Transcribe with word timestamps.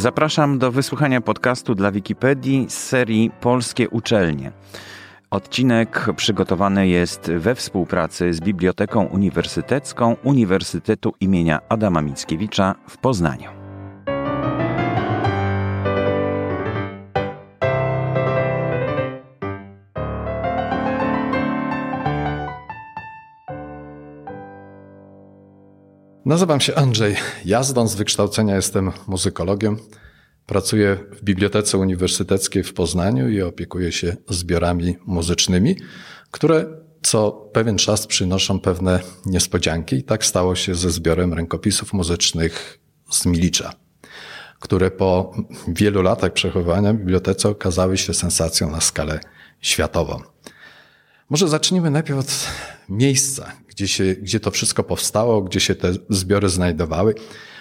Zapraszam 0.00 0.58
do 0.58 0.72
wysłuchania 0.72 1.20
podcastu 1.20 1.74
dla 1.74 1.92
Wikipedii 1.92 2.66
z 2.68 2.78
serii 2.78 3.30
Polskie 3.40 3.88
Uczelnie. 3.88 4.52
Odcinek 5.30 6.06
przygotowany 6.16 6.88
jest 6.88 7.30
we 7.30 7.54
współpracy 7.54 8.34
z 8.34 8.40
Biblioteką 8.40 9.04
Uniwersytecką 9.04 10.16
Uniwersytetu 10.22 11.12
imienia 11.20 11.60
Adama 11.68 12.02
Mickiewicza 12.02 12.74
w 12.88 12.98
Poznaniu. 12.98 13.59
Nazywam 26.30 26.60
się 26.60 26.74
Andrzej 26.74 27.16
Jazdan, 27.44 27.88
z 27.88 27.94
wykształcenia 27.94 28.56
jestem 28.56 28.92
muzykologiem. 29.06 29.76
Pracuję 30.46 30.96
w 31.12 31.22
Bibliotece 31.24 31.78
Uniwersyteckiej 31.78 32.62
w 32.62 32.74
Poznaniu 32.74 33.28
i 33.28 33.42
opiekuję 33.42 33.92
się 33.92 34.16
zbiorami 34.28 34.96
muzycznymi, 35.06 35.76
które 36.30 36.66
co 37.02 37.32
pewien 37.32 37.78
czas 37.78 38.06
przynoszą 38.06 38.60
pewne 38.60 39.00
niespodzianki. 39.26 39.96
I 39.96 40.02
tak 40.02 40.24
stało 40.24 40.56
się 40.56 40.74
ze 40.74 40.90
zbiorem 40.90 41.34
rękopisów 41.34 41.92
muzycznych 41.92 42.78
z 43.10 43.26
Milicza, 43.26 43.72
które 44.60 44.90
po 44.90 45.32
wielu 45.68 46.02
latach 46.02 46.32
przechowywania 46.32 46.92
w 46.92 46.96
bibliotece 46.96 47.48
okazały 47.48 47.98
się 47.98 48.14
sensacją 48.14 48.70
na 48.70 48.80
skalę 48.80 49.20
światową. 49.60 50.20
Może 51.30 51.48
zacznijmy 51.48 51.90
najpierw 51.90 52.18
od 52.18 52.46
miejsca, 52.88 53.52
gdzie, 53.68 53.88
się, 53.88 54.14
gdzie 54.14 54.40
to 54.40 54.50
wszystko 54.50 54.84
powstało, 54.84 55.42
gdzie 55.42 55.60
się 55.60 55.74
te 55.74 55.92
zbiory 56.08 56.48
znajdowały. 56.48 57.14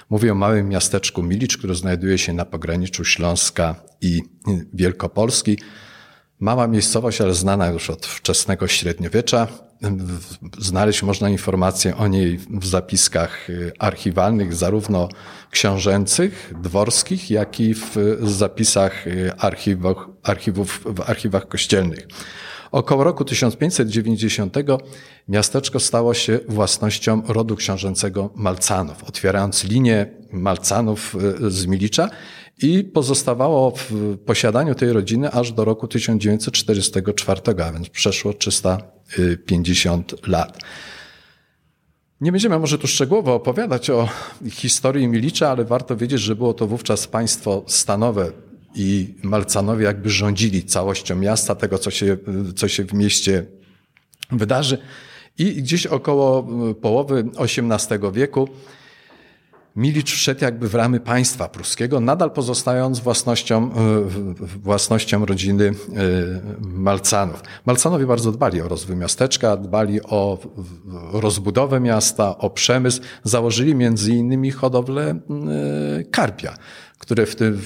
Mówię 0.10 0.32
o 0.32 0.36
małym 0.36 0.70
miasteczku 0.70 1.24
Milicz, 1.24 1.58
które 1.58 1.76
znajduje 1.76 2.18
się 2.18 2.34
na 2.34 2.46
pograniczu 2.46 3.06
Śląska 3.06 3.76
i 4.02 4.22
Wielkopolski. 4.74 5.58
Mała 6.40 6.68
miejscowość, 6.68 7.22
ale 7.22 7.34
znana 7.34 7.68
już 7.68 7.90
od 7.90 8.06
wczesnego 8.06 8.68
średniowiecza. 8.68 9.48
Znaleźć 10.58 11.04
można 11.04 11.30
informacje 11.30 11.98
o 11.98 12.08
niej 12.08 12.40
w 12.50 12.66
zapiskach 12.66 13.48
archiwalnych, 13.80 14.54
zarówno 14.54 15.10
książęcych, 15.52 16.54
dworskich, 16.62 17.32
jak 17.32 17.60
i 17.60 17.74
w 17.74 17.96
zapisach 18.24 19.06
archiwów, 19.38 19.98
archiwów, 20.24 20.82
w 20.86 21.10
archiwach 21.10 21.48
kościelnych. 21.48 22.08
Około 22.72 23.04
roku 23.04 23.26
1590 23.26 24.56
miasteczko 25.28 25.80
stało 25.80 26.14
się 26.14 26.40
własnością 26.48 27.22
rodu 27.28 27.56
książęcego 27.56 28.30
Malcanów, 28.36 29.04
otwierając 29.04 29.64
linię 29.64 30.06
Malcanów 30.32 31.16
e, 31.16 31.50
z 31.52 31.66
Milicza 31.66 32.10
i 32.62 32.84
pozostawało 32.84 33.72
w 33.72 34.18
posiadaniu 34.26 34.76
tej 34.76 34.94
rodziny 34.94 35.32
aż 35.32 35.52
do 35.52 35.66
roku 35.66 35.88
1944, 35.88 37.42
a 37.64 37.72
więc 37.72 37.90
przeszło 37.90 38.34
350 38.34 40.28
lat. 40.28 40.58
Nie 42.22 42.32
będziemy 42.32 42.60
może 42.60 42.78
tu 42.78 42.88
szczegółowo 42.88 43.36
opowiadać 43.36 43.90
o 43.90 44.10
historii 44.52 45.08
Milicza, 45.08 45.50
ale 45.50 45.66
warto 45.66 45.98
wiedzieć, 45.98 46.22
że 46.22 46.36
było 46.36 46.54
to 46.54 46.68
wówczas 46.68 47.08
państwo 47.08 47.64
stanowe, 47.68 48.32
i 48.76 49.16
Malcanowie 49.24 49.86
jakby 49.86 50.10
rządzili 50.10 50.64
całością 50.64 51.16
miasta, 51.16 51.56
tego, 51.56 51.78
co 51.78 51.92
się, 51.92 52.18
co 52.56 52.68
się 52.68 52.84
w 52.86 52.94
mieście 52.94 53.46
wydarzy. 54.32 54.78
I 55.38 55.54
gdzieś 55.54 55.86
około 55.86 56.48
połowy 56.74 57.30
XVIII 57.38 58.12
wieku 58.14 58.50
Milicz 59.80 60.12
wszedł 60.12 60.44
jakby 60.44 60.70
w 60.70 60.76
ramy 60.76 61.00
państwa 61.00 61.48
pruskiego, 61.48 62.00
nadal 62.00 62.32
pozostając 62.32 63.00
własnością, 63.00 63.70
własnością 64.64 65.26
rodziny 65.26 65.66
e, 65.66 65.74
Malcanów. 66.62 67.44
Malcanowie 67.66 68.06
bardzo 68.06 68.32
dbali 68.32 68.62
o 68.62 68.68
rozwój 68.68 68.96
miasteczka, 68.96 69.58
dbali 69.58 70.02
o 70.04 70.38
rozbudowę 71.14 71.80
miasta, 71.80 72.38
o 72.38 72.50
przemysł. 72.50 73.02
Założyli 73.24 73.76
między 73.76 74.12
innymi 74.12 74.52
hodowlę 74.52 75.10
e, 75.10 75.20
karpia 76.04 76.58
które 77.00 77.26
w 77.26 77.36
tym 77.36 77.62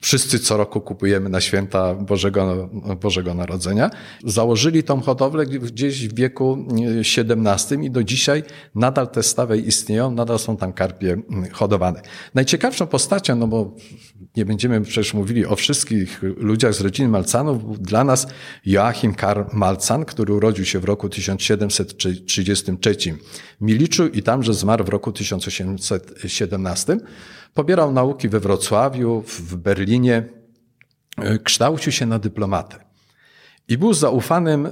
wszyscy 0.00 0.38
co 0.38 0.56
roku 0.56 0.80
kupujemy 0.80 1.28
na 1.28 1.40
święta 1.40 1.94
Bożego, 1.94 2.70
Bożego 3.00 3.34
Narodzenia. 3.34 3.90
Założyli 4.24 4.82
tą 4.82 5.00
hodowlę 5.00 5.46
gdzieś 5.46 6.08
w 6.08 6.14
wieku 6.14 6.66
XVII 7.00 7.86
i 7.86 7.90
do 7.90 8.04
dzisiaj 8.04 8.42
nadal 8.74 9.08
te 9.08 9.22
stawy 9.22 9.58
istnieją, 9.58 10.10
nadal 10.10 10.38
są 10.38 10.56
tam 10.56 10.72
karpie 10.72 11.16
hodowane. 11.52 12.02
Najciekawszą 12.34 12.86
postacią, 12.86 13.36
no 13.36 13.46
bo 13.46 13.74
nie 14.36 14.44
będziemy 14.44 14.80
przecież 14.80 15.14
mówili 15.14 15.46
o 15.46 15.56
wszystkich 15.56 16.20
ludziach 16.22 16.74
z 16.74 16.80
rodziny 16.80 17.08
Malcanów, 17.08 17.82
dla 17.82 18.04
nas 18.04 18.26
Joachim 18.66 19.14
Karl 19.14 19.42
Malcan, 19.52 20.04
który 20.04 20.34
urodził 20.34 20.64
się 20.64 20.80
w 20.80 20.84
roku 20.84 21.08
1733 21.08 22.96
w 23.60 23.64
Miliczu 23.64 24.06
i 24.06 24.22
tamże 24.22 24.54
zmarł 24.54 24.84
w 24.84 24.88
roku 24.88 25.12
1817. 25.12 26.98
Pobierał 27.58 27.92
nauki 27.92 28.28
we 28.28 28.40
Wrocławiu, 28.40 29.22
w 29.26 29.56
Berlinie, 29.56 30.24
e, 31.16 31.38
kształcił 31.38 31.92
się 31.92 32.06
na 32.06 32.18
dyplomatę. 32.18 32.76
I 33.68 33.78
był 33.78 33.94
zaufanym 33.94 34.68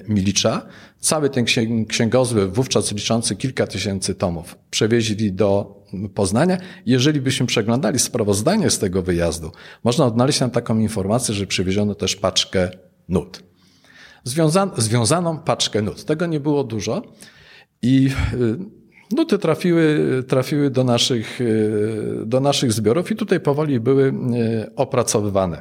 Milicza. 0.08 0.66
Cały 1.00 1.31
ten 1.31 1.44
księgozbiór, 1.88 2.52
wówczas 2.52 2.93
liczący 2.93 3.37
kilka 3.37 3.66
tysięcy 3.66 4.14
tomów, 4.14 4.56
przewieźli 4.70 5.32
do 5.32 5.75
Poznania. 6.14 6.58
Jeżeli 6.86 7.20
byśmy 7.20 7.46
przeglądali 7.46 7.98
sprawozdanie 7.98 8.70
z 8.70 8.78
tego 8.78 9.02
wyjazdu, 9.02 9.52
można 9.84 10.04
odnaleźć 10.04 10.38
tam 10.38 10.50
taką 10.50 10.78
informację, 10.78 11.34
że 11.34 11.46
przywieziono 11.46 11.94
też 11.94 12.16
paczkę 12.16 12.70
nut. 13.08 13.42
Związa 14.24 14.70
związaną 14.76 15.38
paczkę 15.38 15.82
nut. 15.82 16.04
Tego 16.04 16.26
nie 16.26 16.40
było 16.40 16.64
dużo 16.64 17.02
i 17.82 18.10
y, 18.34 19.16
nuty 19.16 19.38
trafiły, 19.38 20.24
trafiły 20.28 20.70
do, 20.70 20.84
naszych, 20.84 21.40
y, 21.40 22.22
do 22.26 22.40
naszych 22.40 22.72
zbiorów 22.72 23.10
i 23.10 23.16
tutaj 23.16 23.40
powoli 23.40 23.80
były 23.80 24.08
y, 24.08 24.12
opracowywane. 24.76 25.60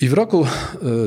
I 0.00 0.08
w 0.08 0.12
roku 0.12 0.46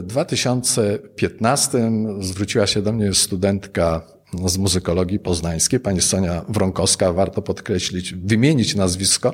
2015 0.04 1.92
zwróciła 2.20 2.68
się 2.68 2.82
do 2.82 2.94
mnie 2.94 3.14
studentka 3.14 4.13
z 4.46 4.58
muzykologii 4.58 5.20
poznańskiej, 5.20 5.80
pani 5.80 6.02
Sonia 6.02 6.46
Wronkowska, 6.50 7.14
warto 7.14 7.42
podkreślić, 7.42 8.14
wymienić 8.14 8.76
nazwisko, 8.76 9.34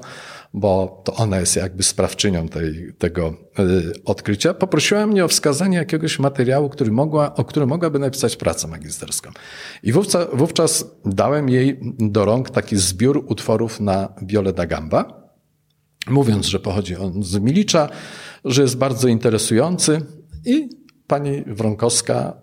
bo 0.53 1.01
to 1.05 1.13
ona 1.15 1.39
jest 1.39 1.55
jakby 1.55 1.83
sprawczynią 1.83 2.47
tej, 2.47 2.93
tego 2.97 3.33
y, 3.59 4.03
odkrycia. 4.05 4.53
Poprosiła 4.53 5.07
mnie 5.07 5.25
o 5.25 5.27
wskazanie 5.27 5.77
jakiegoś 5.77 6.19
materiału, 6.19 6.69
który 6.69 6.91
mogła, 6.91 7.35
o 7.35 7.45
którym 7.45 7.69
mogłaby 7.69 7.99
napisać 7.99 8.35
pracę 8.35 8.67
magisterską. 8.67 9.31
I 9.83 9.91
wówczas, 9.91 10.27
wówczas 10.33 10.85
dałem 11.05 11.49
jej 11.49 11.79
do 11.99 12.25
rąk 12.25 12.49
taki 12.49 12.77
zbiór 12.77 13.23
utworów 13.27 13.79
na 13.79 14.13
wiole 14.21 14.53
da 14.53 14.65
gamba, 14.65 15.29
mówiąc, 16.07 16.45
że 16.45 16.59
pochodzi 16.59 16.95
on 16.95 17.23
z 17.23 17.39
Milicza, 17.39 17.89
że 18.45 18.61
jest 18.61 18.77
bardzo 18.77 19.07
interesujący 19.07 20.01
i 20.45 20.78
pani 21.09 21.43
Wronkowska 21.47 22.41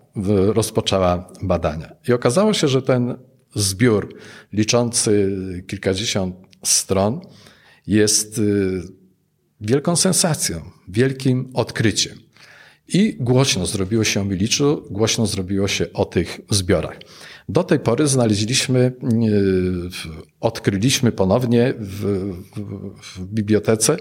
rozpoczęła 0.59 1.31
badania. 1.41 1.95
I 2.07 2.13
okazało 2.13 2.53
się, 2.53 2.67
że 2.67 2.81
ten 2.81 3.17
zbiór 3.55 4.15
liczący 4.53 5.11
kilkadziesiąt 5.67 6.35
stron 6.63 7.21
jest 7.87 8.37
y, 8.37 8.81
wielką 9.61 9.95
sensacją, 9.95 10.61
wielkim 10.87 11.49
odkryciem. 11.53 12.17
I 12.87 13.17
głośno 13.19 13.65
zrobiło 13.65 14.03
się 14.03 14.21
o 14.21 14.25
Miliczu, 14.25 14.83
głośno 14.89 15.25
zrobiło 15.25 15.67
się 15.67 15.93
o 15.93 16.05
tych 16.05 16.41
zbiorach. 16.49 16.99
Do 17.49 17.63
tej 17.63 17.79
pory 17.79 18.07
znaleźliśmy, 18.07 18.79
y, 18.79 18.93
odkryliśmy 20.39 21.11
ponownie 21.11 21.73
w, 21.79 22.33
w, 23.03 23.25
bibliotece, 23.25 23.97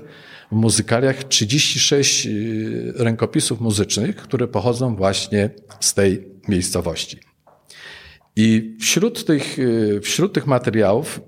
w 0.52 0.54
muzykaliach 0.54 1.24
36 1.24 2.26
y, 2.26 2.92
rękopisów 2.96 3.60
muzycznych, 3.60 4.16
które 4.16 4.48
pochodzą 4.48 4.96
właśnie 4.96 5.50
z 5.80 5.94
tej 5.94 6.28
miejscowości. 6.48 7.18
I 8.36 8.76
wśród 8.80 9.24
tych, 9.24 9.56
wśród 10.02 10.32
tych 10.32 10.46
materiałów 10.46 11.20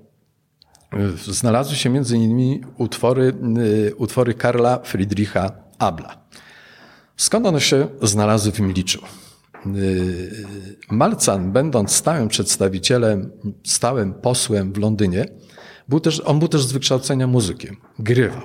znalazły 1.27 1.75
się 1.75 1.89
między 1.89 2.17
innymi 2.17 2.61
utwory, 2.77 3.33
utwory 3.97 4.33
Karla 4.33 4.79
Friedricha 4.83 5.51
Abla. 5.77 6.25
Skąd 7.17 7.45
one 7.45 7.61
się 7.61 7.87
znalazły 8.01 8.51
w 8.51 8.59
Miliczu? 8.59 8.99
Y, 9.65 10.45
Malcan, 10.91 11.51
będąc 11.51 11.91
stałym 11.91 12.27
przedstawicielem, 12.27 13.31
stałym 13.63 14.13
posłem 14.13 14.73
w 14.73 14.77
Londynie, 14.77 15.25
był 15.89 15.99
też, 15.99 16.21
on 16.25 16.39
był 16.39 16.47
też 16.47 16.63
z 16.63 16.71
wykształcenia 16.71 17.27
muzykiem, 17.27 17.77
grywał. 17.99 18.41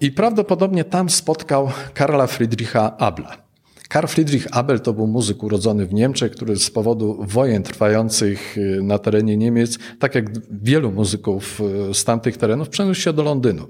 I 0.00 0.12
prawdopodobnie 0.12 0.84
tam 0.84 1.10
spotkał 1.10 1.70
Karla 1.94 2.26
Friedricha 2.26 2.96
Abla. 2.96 3.48
Karl 3.88 4.06
Friedrich 4.06 4.46
Abel 4.50 4.80
to 4.80 4.92
był 4.92 5.06
muzyk 5.06 5.42
urodzony 5.42 5.86
w 5.86 5.94
Niemczech, 5.94 6.32
który 6.32 6.56
z 6.56 6.70
powodu 6.70 7.18
wojen 7.20 7.62
trwających 7.62 8.58
y, 8.58 8.82
na 8.82 8.98
terenie 8.98 9.36
Niemiec, 9.36 9.78
tak 9.98 10.14
jak 10.14 10.24
wielu 10.62 10.92
muzyków 10.92 11.60
y, 11.90 11.94
z 11.94 12.04
tamtych 12.04 12.36
terenów, 12.36 12.68
przeniósł 12.68 13.00
się 13.00 13.12
do 13.12 13.22
Londynu. 13.22 13.66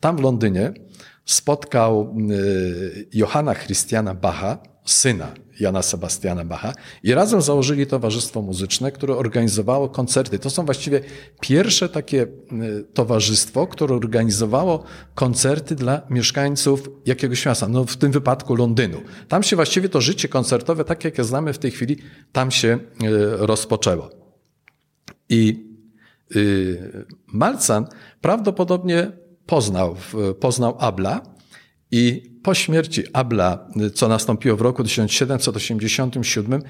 Tam 0.00 0.16
w 0.16 0.20
Londynie 0.20 0.72
spotkał 1.28 2.14
y, 2.30 3.08
Johanna 3.14 3.54
Christiana 3.54 4.14
Bacha, 4.14 4.58
syna 4.84 5.34
Jana 5.60 5.82
Sebastiana 5.82 6.44
Bacha 6.44 6.72
i 7.02 7.14
razem 7.14 7.42
założyli 7.42 7.86
towarzystwo 7.86 8.42
muzyczne, 8.42 8.92
które 8.92 9.16
organizowało 9.16 9.88
koncerty. 9.88 10.38
To 10.38 10.50
są 10.50 10.64
właściwie 10.64 11.00
pierwsze 11.40 11.88
takie 11.88 12.22
y, 12.22 12.84
towarzystwo, 12.94 13.66
które 13.66 13.94
organizowało 13.94 14.84
koncerty 15.14 15.74
dla 15.74 16.02
mieszkańców 16.10 16.90
jakiegoś 17.06 17.46
miasta, 17.46 17.68
no 17.68 17.84
w 17.84 17.96
tym 17.96 18.12
wypadku 18.12 18.54
Londynu. 18.54 19.00
Tam 19.28 19.42
się 19.42 19.56
właściwie 19.56 19.88
to 19.88 20.00
życie 20.00 20.28
koncertowe, 20.28 20.84
tak 20.84 21.04
jak 21.04 21.18
je 21.18 21.24
znamy 21.24 21.52
w 21.52 21.58
tej 21.58 21.70
chwili, 21.70 21.96
tam 22.32 22.50
się 22.50 22.78
y, 23.02 23.06
rozpoczęło. 23.36 24.10
I 25.28 25.68
Malcan 27.26 27.86
prawdopodobnie 28.20 29.12
poznał, 29.48 29.96
poznał 30.40 30.76
Abla 30.78 31.22
i 31.90 32.22
po 32.42 32.54
śmierci 32.54 33.02
Abla, 33.12 33.68
co 33.94 34.08
nastąpiło 34.08 34.56
w 34.56 34.60
roku 34.60 34.84
1787, 34.84 36.62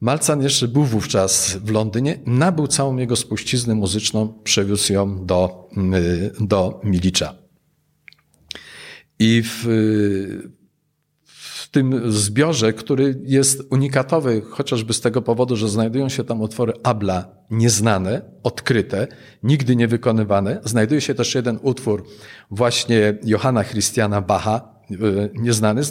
Malcan 0.00 0.42
jeszcze 0.42 0.68
był 0.68 0.84
wówczas 0.84 1.56
w 1.56 1.70
Londynie, 1.70 2.18
nabył 2.26 2.66
całą 2.66 2.96
jego 2.96 3.16
spuściznę 3.16 3.74
muzyczną, 3.74 4.40
przewiózł 4.44 4.92
ją 4.92 5.26
do, 5.26 5.68
do 6.40 6.80
Milicza. 6.84 7.34
I 9.18 9.42
w 9.44 9.66
tym 11.70 12.12
zbiorze, 12.12 12.72
który 12.72 13.20
jest 13.24 13.62
unikatowy, 13.70 14.42
chociażby 14.50 14.92
z 14.92 15.00
tego 15.00 15.22
powodu, 15.22 15.56
że 15.56 15.68
znajdują 15.68 16.08
się 16.08 16.24
tam 16.24 16.40
utwory 16.40 16.72
Abla 16.82 17.28
nieznane, 17.50 18.22
odkryte, 18.42 19.06
nigdy 19.42 19.76
nie 19.76 19.88
wykonywane, 19.88 20.60
znajduje 20.64 21.00
się 21.00 21.14
też 21.14 21.34
jeden 21.34 21.58
utwór 21.62 22.04
właśnie 22.50 23.18
Johanna 23.24 23.64
Christiana 23.64 24.20
Bacha, 24.20 24.80
E, 24.90 25.28
nieznany. 25.34 25.82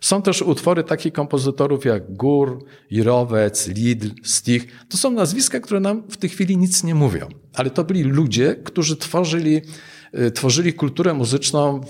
Są 0.00 0.22
też 0.22 0.42
utwory 0.42 0.84
takich 0.84 1.12
kompozytorów 1.12 1.84
jak 1.84 2.14
Gór, 2.14 2.64
Jirowec, 2.90 3.68
Lidl, 3.68 4.08
Stich. 4.22 4.86
To 4.88 4.96
są 4.96 5.10
nazwiska, 5.10 5.60
które 5.60 5.80
nam 5.80 6.02
w 6.10 6.16
tej 6.16 6.30
chwili 6.30 6.56
nic 6.56 6.84
nie 6.84 6.94
mówią. 6.94 7.28
Ale 7.54 7.70
to 7.70 7.84
byli 7.84 8.02
ludzie, 8.02 8.54
którzy 8.64 8.96
tworzyli 8.96 9.62
tworzyli 10.34 10.74
kulturę 10.74 11.14
muzyczną 11.14 11.80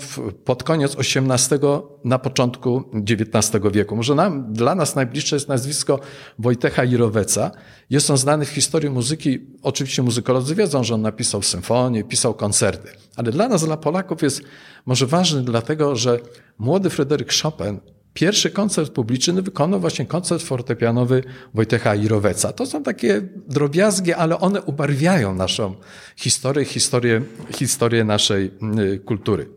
pod 0.45 0.63
koniec 0.63 0.95
XVIII, 0.99 1.59
na 2.03 2.19
początku 2.19 2.83
XIX 3.09 3.63
wieku. 3.73 3.95
Może 3.95 4.15
nam, 4.15 4.53
dla 4.53 4.75
nas 4.75 4.95
najbliższe 4.95 5.35
jest 5.35 5.47
nazwisko 5.47 5.99
Wojtecha 6.39 6.83
Jiroweca. 6.85 7.51
Jest 7.89 8.09
on 8.09 8.17
znany 8.17 8.45
w 8.45 8.49
historii 8.49 8.89
muzyki. 8.89 9.39
Oczywiście 9.61 10.03
muzykolodzy 10.03 10.55
wiedzą, 10.55 10.83
że 10.83 10.93
on 10.93 11.01
napisał 11.01 11.41
symfonię, 11.41 12.03
pisał 12.03 12.33
koncerty. 12.33 12.89
Ale 13.15 13.31
dla 13.31 13.47
nas, 13.47 13.65
dla 13.65 13.77
Polaków 13.77 14.21
jest 14.21 14.41
może 14.85 15.07
ważny 15.07 15.41
dlatego, 15.41 15.95
że 15.95 16.19
młody 16.57 16.89
Fryderyk 16.89 17.33
Chopin 17.41 17.79
Pierwszy 18.13 18.51
koncert 18.51 18.91
publiczny 18.91 19.41
wykonał 19.41 19.79
właśnie 19.79 20.05
koncert 20.05 20.43
fortepianowy 20.43 21.23
Wojtecha 21.53 21.95
Jiroweca. 21.95 22.53
To 22.53 22.65
są 22.65 22.83
takie 22.83 23.21
drobiazgi, 23.47 24.13
ale 24.13 24.39
one 24.39 24.61
ubarwiają 24.61 25.35
naszą 25.35 25.75
historię, 26.15 26.65
historię, 26.65 27.21
historię 27.55 28.03
naszej 28.03 28.51
y, 28.79 28.99
kultury. 28.99 29.49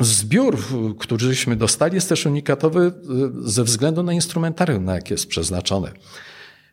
Zbiór, 0.00 0.58
któryśmy 0.98 1.56
dostali, 1.56 1.94
jest 1.94 2.08
też 2.08 2.26
unikatowy 2.26 2.80
y, 2.86 2.92
ze 3.50 3.64
względu 3.64 4.02
na 4.02 4.12
instrumentarium, 4.12 4.84
na 4.84 4.94
jakie 4.94 5.14
jest 5.14 5.26
przeznaczone. 5.26 5.92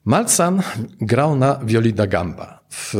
Malcan 0.06 0.62
grał 1.02 1.36
na 1.36 1.60
violi 1.66 1.94
da 1.94 2.08
gamba. 2.08 2.57
W, 2.70 2.96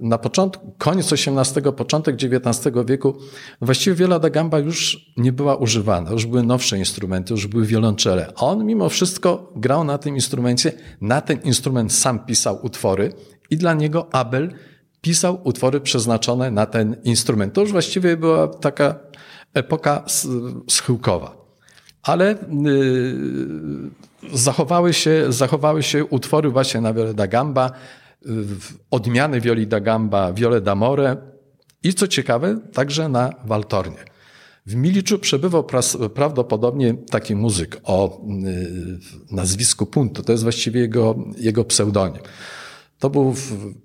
na 0.00 0.18
początku, 0.18 0.74
koniec 0.78 1.12
XVIII, 1.12 1.72
początek 1.76 2.14
XIX 2.14 2.76
wieku, 2.86 3.16
właściwie 3.60 3.96
viola 3.96 4.18
da 4.18 4.30
gamba 4.30 4.58
już 4.58 5.06
nie 5.16 5.32
była 5.32 5.56
używana, 5.56 6.10
już 6.10 6.26
były 6.26 6.42
nowsze 6.42 6.78
instrumenty, 6.78 7.34
już 7.34 7.46
były 7.46 7.66
wiolonczele. 7.66 8.34
On 8.34 8.66
mimo 8.66 8.88
wszystko 8.88 9.52
grał 9.56 9.84
na 9.84 9.98
tym 9.98 10.14
instrumencie, 10.14 10.72
na 11.00 11.20
ten 11.20 11.40
instrument 11.40 11.92
sam 11.92 12.18
pisał 12.18 12.58
utwory 12.62 13.12
i 13.50 13.56
dla 13.56 13.74
niego 13.74 14.14
Abel 14.14 14.54
pisał 15.00 15.40
utwory 15.44 15.80
przeznaczone 15.80 16.50
na 16.50 16.66
ten 16.66 16.96
instrument. 17.04 17.54
To 17.54 17.60
już 17.60 17.72
właściwie 17.72 18.16
była 18.16 18.48
taka 18.48 18.98
epoka 19.54 20.04
schyłkowa. 20.68 21.36
Ale 22.02 22.36
yy, 22.62 24.38
zachowały 24.38 24.92
się, 24.92 25.26
zachowały 25.28 25.82
się 25.82 26.04
utwory 26.04 26.50
właśnie 26.50 26.80
na 26.80 26.94
Viole 26.94 27.14
da 27.14 27.26
Gamba, 27.26 27.70
odmiany 28.90 29.40
Violi 29.40 29.66
da 29.66 29.80
Gamba, 29.80 30.32
Viole 30.32 30.60
d'Amore 30.60 31.16
i 31.82 31.94
co 31.94 32.08
ciekawe, 32.08 32.60
także 32.72 33.08
na 33.08 33.30
Waltornie. 33.44 34.04
W 34.66 34.74
Miliczu 34.74 35.18
przebywał 35.18 35.66
prawdopodobnie 36.14 36.94
taki 36.94 37.36
muzyk 37.36 37.80
o 37.84 38.20
y, 38.46 39.34
nazwisku 39.34 39.86
Punto. 39.86 40.22
To 40.22 40.32
jest 40.32 40.42
właściwie 40.42 40.80
jego, 40.80 41.14
jego 41.38 41.64
pseudonim. 41.64 42.22
To 42.98 43.10
był 43.10 43.34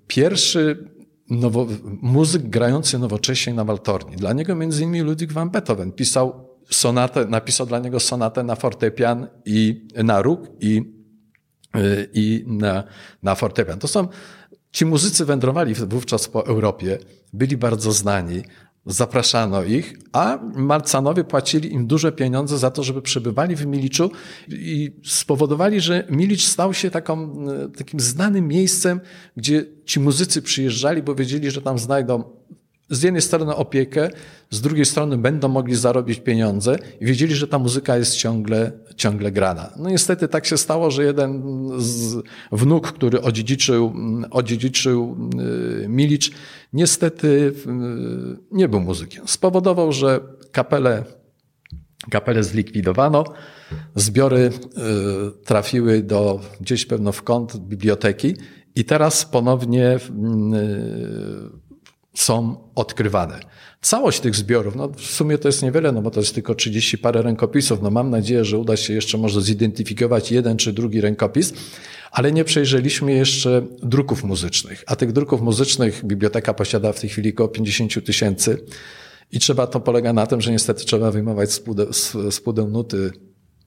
pierwszy 0.06 0.88
nowo, 1.30 1.66
muzyk 2.02 2.42
grający 2.42 2.98
nowocześnie 2.98 3.54
na 3.54 3.64
Waltorni. 3.64 4.16
Dla 4.16 4.32
niego 4.32 4.54
między 4.54 4.82
innymi 4.82 5.00
Ludwig 5.00 5.32
van 5.32 5.50
Beethoven 5.50 5.92
pisał 5.92 6.48
sonatę, 6.70 7.26
napisał 7.26 7.66
dla 7.66 7.78
niego 7.78 8.00
sonatę 8.00 8.42
na 8.42 8.56
fortepian 8.56 9.26
i 9.44 9.88
na 10.04 10.22
róg 10.22 10.40
i, 10.60 10.97
i 12.14 12.44
na, 12.46 12.84
na 13.22 13.34
fortepian. 13.34 13.78
To 13.78 13.88
są, 13.88 14.08
ci 14.72 14.86
muzycy 14.86 15.24
wędrowali 15.24 15.74
wówczas 15.74 16.28
po 16.28 16.46
Europie, 16.46 16.98
byli 17.32 17.56
bardzo 17.56 17.92
znani, 17.92 18.42
zapraszano 18.86 19.64
ich, 19.64 19.94
a 20.12 20.38
Malcanowie 20.54 21.24
płacili 21.24 21.72
im 21.72 21.86
duże 21.86 22.12
pieniądze 22.12 22.58
za 22.58 22.70
to, 22.70 22.82
żeby 22.82 23.02
przebywali 23.02 23.56
w 23.56 23.66
Miliczu 23.66 24.10
i 24.48 24.92
spowodowali, 25.04 25.80
że 25.80 26.06
Milicz 26.10 26.46
stał 26.46 26.74
się 26.74 26.90
taką, 26.90 27.36
takim 27.76 28.00
znanym 28.00 28.48
miejscem, 28.48 29.00
gdzie 29.36 29.64
ci 29.84 30.00
muzycy 30.00 30.42
przyjeżdżali, 30.42 31.02
bo 31.02 31.14
wiedzieli, 31.14 31.50
że 31.50 31.62
tam 31.62 31.78
znajdą 31.78 32.24
z 32.90 33.02
jednej 33.02 33.22
strony 33.22 33.56
opiekę, 33.56 34.10
z 34.50 34.60
drugiej 34.60 34.84
strony 34.84 35.18
będą 35.18 35.48
mogli 35.48 35.76
zarobić 35.76 36.20
pieniądze 36.20 36.76
i 37.00 37.06
wiedzieli, 37.06 37.34
że 37.34 37.48
ta 37.48 37.58
muzyka 37.58 37.96
jest 37.96 38.16
ciągle, 38.16 38.72
ciągle 38.96 39.32
grana. 39.32 39.72
No 39.76 39.90
niestety 39.90 40.28
tak 40.28 40.46
się 40.46 40.56
stało, 40.56 40.90
że 40.90 41.04
jeden 41.04 41.42
z 41.78 42.16
wnuk, 42.52 42.92
który 42.92 43.22
odziedziczył, 43.22 43.94
odziedziczył 44.30 45.16
y, 45.84 45.88
Milicz, 45.88 46.30
niestety 46.72 47.28
y, 47.28 47.52
nie 48.52 48.68
był 48.68 48.80
muzykiem. 48.80 49.28
Spowodował, 49.28 49.92
że 49.92 50.20
kapelę, 50.52 51.04
kapelę 52.10 52.44
zlikwidowano, 52.44 53.24
zbiory 53.94 54.38
y, 54.38 54.50
trafiły 55.44 56.02
do 56.02 56.40
gdzieś 56.60 56.86
pewno 56.86 57.12
w 57.12 57.22
kąt 57.22 57.56
biblioteki 57.56 58.34
i 58.74 58.84
teraz 58.84 59.24
ponownie 59.24 59.98
są 62.20 62.56
odkrywane. 62.74 63.40
Całość 63.82 64.20
tych 64.20 64.36
zbiorów, 64.36 64.76
no 64.76 64.88
w 64.88 65.00
sumie 65.00 65.38
to 65.38 65.48
jest 65.48 65.62
niewiele, 65.62 65.92
no 65.92 66.02
bo 66.02 66.10
to 66.10 66.20
jest 66.20 66.34
tylko 66.34 66.54
30 66.54 66.98
parę 66.98 67.22
rękopisów. 67.22 67.82
No 67.82 67.90
mam 67.90 68.10
nadzieję, 68.10 68.44
że 68.44 68.58
uda 68.58 68.76
się 68.76 68.94
jeszcze 68.94 69.18
może 69.18 69.42
zidentyfikować 69.42 70.32
jeden 70.32 70.56
czy 70.56 70.72
drugi 70.72 71.00
rękopis, 71.00 71.52
ale 72.10 72.32
nie 72.32 72.44
przejrzeliśmy 72.44 73.12
jeszcze 73.12 73.66
druków 73.82 74.24
muzycznych. 74.24 74.84
A 74.86 74.96
tych 74.96 75.12
druków 75.12 75.40
muzycznych 75.40 76.04
biblioteka 76.04 76.54
posiada 76.54 76.92
w 76.92 77.00
tej 77.00 77.10
chwili 77.10 77.32
około 77.32 77.48
50 77.48 78.04
tysięcy. 78.04 78.64
I 79.32 79.38
trzeba, 79.38 79.66
to 79.66 79.80
polega 79.80 80.12
na 80.12 80.26
tym, 80.26 80.40
że 80.40 80.52
niestety 80.52 80.84
trzeba 80.84 81.10
wyjmować 81.10 81.50
z 82.30 82.40
pudeł 82.40 82.68
nuty 82.68 83.12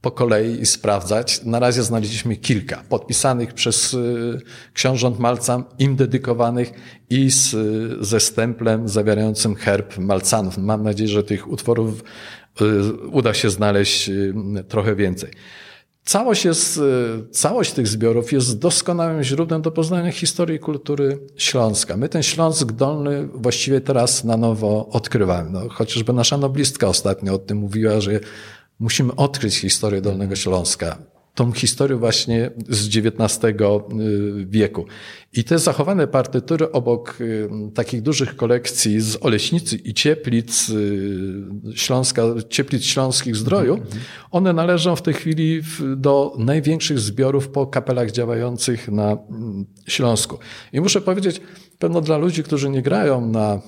po 0.01 0.11
kolei 0.11 0.61
i 0.61 0.65
sprawdzać. 0.65 1.43
Na 1.45 1.59
razie 1.59 1.83
znaleźliśmy 1.83 2.35
kilka 2.35 2.83
podpisanych 2.89 3.53
przez 3.53 3.93
y, 3.93 4.41
książąt 4.73 5.19
Malca, 5.19 5.63
im 5.79 5.95
dedykowanych 5.95 6.71
i 7.09 7.31
z, 7.31 7.55
ze 8.05 8.19
stemplem 8.19 8.89
zawierającym 8.89 9.55
herb 9.55 9.97
Malcanów. 9.97 10.57
Mam 10.57 10.83
nadzieję, 10.83 11.09
że 11.09 11.23
tych 11.23 11.51
utworów 11.51 12.03
y, 12.61 12.93
uda 12.93 13.33
się 13.33 13.49
znaleźć 13.49 14.09
y, 14.09 14.33
trochę 14.67 14.95
więcej. 14.95 15.31
Całość, 16.05 16.45
jest, 16.45 16.79
całość 17.31 17.71
tych 17.71 17.87
zbiorów 17.87 18.31
jest 18.31 18.59
doskonałym 18.59 19.23
źródłem 19.23 19.61
do 19.61 19.71
poznania 19.71 20.11
historii 20.11 20.55
i 20.55 20.59
kultury 20.59 21.19
Śląska. 21.37 21.97
My 21.97 22.09
ten 22.09 22.23
Śląsk 22.23 22.71
Dolny 22.71 23.27
właściwie 23.33 23.81
teraz 23.81 24.23
na 24.23 24.37
nowo 24.37 24.89
odkrywamy. 24.89 25.49
No, 25.49 25.69
chociażby 25.69 26.13
nasza 26.13 26.37
noblistka 26.37 26.87
ostatnio 26.87 27.33
o 27.33 27.37
tym 27.37 27.57
mówiła, 27.57 28.01
że 28.01 28.19
musimy 28.81 29.15
odkryć 29.15 29.55
historię 29.55 30.01
Dolnego 30.01 30.35
Śląska. 30.35 30.97
Tą 31.35 31.51
historię 31.51 31.97
właśnie 31.97 32.51
z 32.69 32.87
XIX 32.87 33.43
y, 33.43 34.45
wieku. 34.45 34.85
I 35.33 35.43
te 35.43 35.59
zachowane 35.59 36.07
partytury 36.07 36.71
obok 36.71 37.17
y, 37.21 37.49
takich 37.73 38.01
dużych 38.01 38.35
kolekcji 38.35 39.01
z 39.01 39.17
Oleśnicy 39.21 39.75
i 39.75 39.93
Cieplic 39.93 40.69
y, 40.69 41.75
Śląska, 41.75 42.23
Cieplic 42.49 42.83
Śląskich 42.83 43.35
Zdroju, 43.35 43.73
mhm, 43.73 43.87
mhm. 43.87 44.03
one 44.31 44.53
należą 44.53 44.95
w 44.95 45.01
tej 45.01 45.13
chwili 45.13 45.61
do 45.97 46.35
największych 46.37 46.99
zbiorów 46.99 47.49
po 47.49 47.67
kapelach 47.67 48.11
działających 48.11 48.87
na 48.87 49.11
mm, 49.11 49.65
Śląsku. 49.87 50.37
I 50.73 50.81
muszę 50.81 51.01
powiedzieć, 51.01 51.41
pewno 51.79 52.01
dla 52.01 52.17
ludzi, 52.17 52.43
którzy 52.43 52.69
nie 52.69 52.81
grają 52.81 53.27
na 53.27 53.61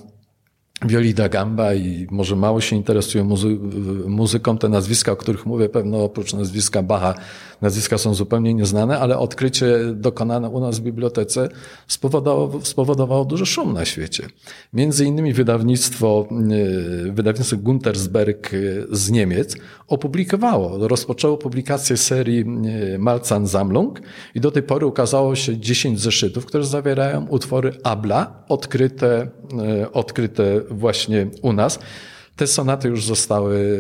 Violida 0.86 1.30
Gamba 1.30 1.74
i 1.74 2.08
może 2.12 2.36
mało 2.36 2.62
się 2.62 2.76
interesują 2.76 3.24
muzy 3.24 3.48
muzyką. 4.08 4.58
Te 4.58 4.70
nazwiska, 4.70 5.12
o 5.12 5.16
których 5.16 5.46
mówię, 5.46 5.70
pewno 5.70 6.04
oprócz 6.04 6.34
nazwiska 6.34 6.84
Bacha, 6.84 7.14
nazwiska 7.62 7.98
są 7.98 8.14
zupełnie 8.14 8.54
nieznane, 8.54 9.00
ale 9.00 9.18
odkrycie 9.18 9.80
dokonane 9.94 10.50
u 10.50 10.60
nas 10.60 10.80
w 10.80 10.82
bibliotece 10.82 11.50
spowodowało, 11.88 12.62
spowodowało 12.64 13.26
duży 13.26 13.46
szum 13.46 13.74
na 13.74 13.86
świecie. 13.86 14.28
Między 14.74 15.06
innymi 15.06 15.34
wydawnictwo, 15.34 16.28
e, 17.08 17.12
wydawnictwo 17.12 17.58
Guntersberg 17.58 18.52
z 18.92 19.12
Niemiec 19.12 19.56
opublikowało, 19.88 20.88
rozpoczęło 20.88 21.38
publikację 21.38 21.98
serii 21.98 22.42
e, 22.42 22.98
Malzahn 22.98 23.46
Sammlung 23.46 24.02
i 24.36 24.40
do 24.40 24.52
tej 24.52 24.64
pory 24.64 24.86
ukazało 24.86 25.36
się 25.36 25.58
10 25.58 26.00
zeszytów, 26.00 26.46
które 26.46 26.64
zawierają 26.64 27.28
utwory 27.28 27.74
Abla, 27.84 28.44
odkryte, 28.48 29.28
e, 29.82 29.92
odkryte 29.92 30.62
właśnie 30.70 31.28
u 31.42 31.54
nas. 31.54 31.80
Te 32.36 32.48
sonaty 32.48 32.88
już 32.88 33.06
zostały 33.06 33.80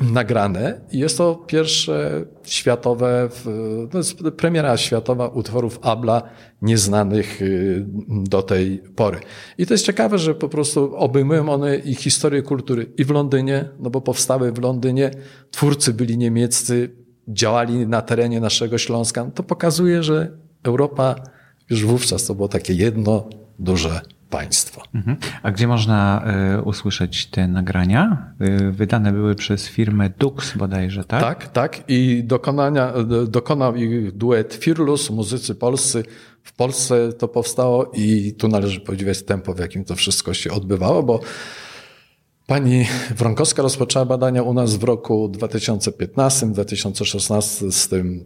e, 0.00 0.04
nagrane 0.04 0.80
i 0.92 0.98
jest 0.98 1.18
to 1.18 1.34
pierwsze 1.34 2.24
światowe, 2.44 3.28
to 3.90 3.98
jest 3.98 4.22
premiera 4.36 4.76
światowa 4.76 5.28
utworów 5.28 5.78
Abla 5.82 6.22
nieznanych 6.62 7.42
e, 7.42 7.46
do 8.08 8.42
tej 8.42 8.78
pory. 8.96 9.18
I 9.58 9.66
to 9.66 9.74
jest 9.74 9.86
ciekawe, 9.86 10.18
że 10.18 10.34
po 10.34 10.48
prostu 10.48 10.96
obejmują 10.96 11.48
one 11.48 11.76
i 11.76 11.94
historię 11.94 12.42
kultury 12.42 12.92
i 12.98 13.04
w 13.04 13.10
Londynie, 13.10 13.68
no 13.78 13.90
bo 13.90 14.00
powstały 14.00 14.52
w 14.52 14.58
Londynie, 14.58 15.10
twórcy 15.50 15.94
byli 15.94 16.18
niemieccy, 16.18 16.96
działali 17.28 17.86
na 17.86 18.02
terenie 18.02 18.40
naszego 18.40 18.78
Śląska. 18.78 19.30
To 19.34 19.42
pokazuje, 19.42 20.02
że 20.02 20.38
Europa 20.62 21.14
już 21.70 21.84
wówczas 21.84 22.26
to 22.26 22.34
było 22.34 22.48
takie 22.48 22.74
jedno 22.74 23.28
duże 23.58 24.00
państwo. 24.30 24.82
Mhm. 24.94 25.16
A 25.42 25.50
gdzie 25.50 25.66
można 25.66 26.24
y, 26.58 26.62
usłyszeć 26.62 27.26
te 27.26 27.48
nagrania? 27.48 28.32
Y, 28.40 28.72
wydane 28.72 29.12
były 29.12 29.34
przez 29.34 29.68
firmę 29.68 30.10
Dux 30.18 30.56
bodajże, 30.56 31.04
tak? 31.04 31.20
Tak, 31.20 31.48
tak. 31.48 31.82
I 31.88 32.24
dokonania, 32.24 32.92
dokonał 33.28 33.76
ich 33.76 34.12
duet 34.12 34.54
Firlus, 34.54 35.10
muzycy 35.10 35.54
polscy. 35.54 36.02
W 36.42 36.52
Polsce 36.52 37.12
to 37.12 37.28
powstało 37.28 37.90
i 37.94 38.34
tu 38.38 38.48
należy 38.48 38.80
podziwiać 38.80 39.22
tempo, 39.22 39.54
w 39.54 39.58
jakim 39.58 39.84
to 39.84 39.96
wszystko 39.96 40.34
się 40.34 40.50
odbywało, 40.50 41.02
bo 41.02 41.20
Pani 42.50 42.86
Wronkowska 43.16 43.62
rozpoczęła 43.62 44.04
badania 44.04 44.42
u 44.42 44.54
nas 44.54 44.74
w 44.74 44.84
roku 44.84 45.28
2015-2016. 45.28 47.70
Z 47.70 47.88
tym 47.88 48.24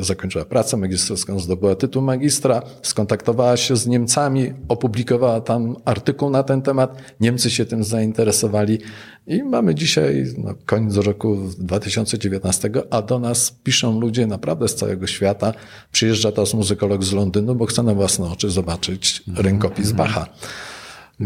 zakończyła 0.00 0.44
pracę 0.44 0.76
magisterską, 0.76 1.40
zdobyła 1.40 1.74
tytuł 1.74 2.02
magistra, 2.02 2.62
skontaktowała 2.82 3.56
się 3.56 3.76
z 3.76 3.86
Niemcami, 3.86 4.52
opublikowała 4.68 5.40
tam 5.40 5.76
artykuł 5.84 6.30
na 6.30 6.42
ten 6.42 6.62
temat. 6.62 7.02
Niemcy 7.20 7.50
się 7.50 7.64
tym 7.64 7.84
zainteresowali 7.84 8.78
i 9.26 9.42
mamy 9.42 9.74
dzisiaj 9.74 10.24
no, 10.38 10.54
koniec 10.66 10.96
roku 10.96 11.36
2019, 11.58 12.70
a 12.90 13.02
do 13.02 13.18
nas 13.18 13.50
piszą 13.50 14.00
ludzie 14.00 14.26
naprawdę 14.26 14.68
z 14.68 14.74
całego 14.74 15.06
świata. 15.06 15.52
Przyjeżdża 15.92 16.32
teraz 16.32 16.54
muzykolog 16.54 17.04
z 17.04 17.12
Londynu, 17.12 17.54
bo 17.54 17.66
chce 17.66 17.82
na 17.82 17.94
własne 17.94 18.26
oczy 18.26 18.50
zobaczyć 18.50 19.22
rękopis 19.36 19.92
Bacha. 19.92 20.26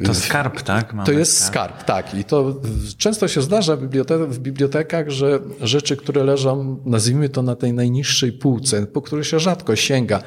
To 0.04 0.14
skarb, 0.14 0.62
tak? 0.62 0.94
Mamy 0.94 1.06
to 1.06 1.12
jest 1.12 1.38
skarb. 1.38 1.72
skarb, 1.74 1.84
tak. 1.84 2.14
I 2.14 2.24
to 2.24 2.60
często 2.98 3.28
się 3.28 3.42
zdarza 3.42 3.76
w, 3.76 3.80
bibliotek 3.80 4.20
w 4.20 4.38
bibliotekach, 4.38 5.10
że 5.10 5.40
rzeczy, 5.60 5.96
które 5.96 6.24
leżą, 6.24 6.82
nazwijmy 6.84 7.28
to 7.28 7.42
na 7.42 7.56
tej 7.56 7.72
najniższej 7.72 8.32
półce, 8.32 8.86
po 8.86 9.02
które 9.02 9.24
się 9.24 9.40
rzadko 9.40 9.76
sięga. 9.76 10.22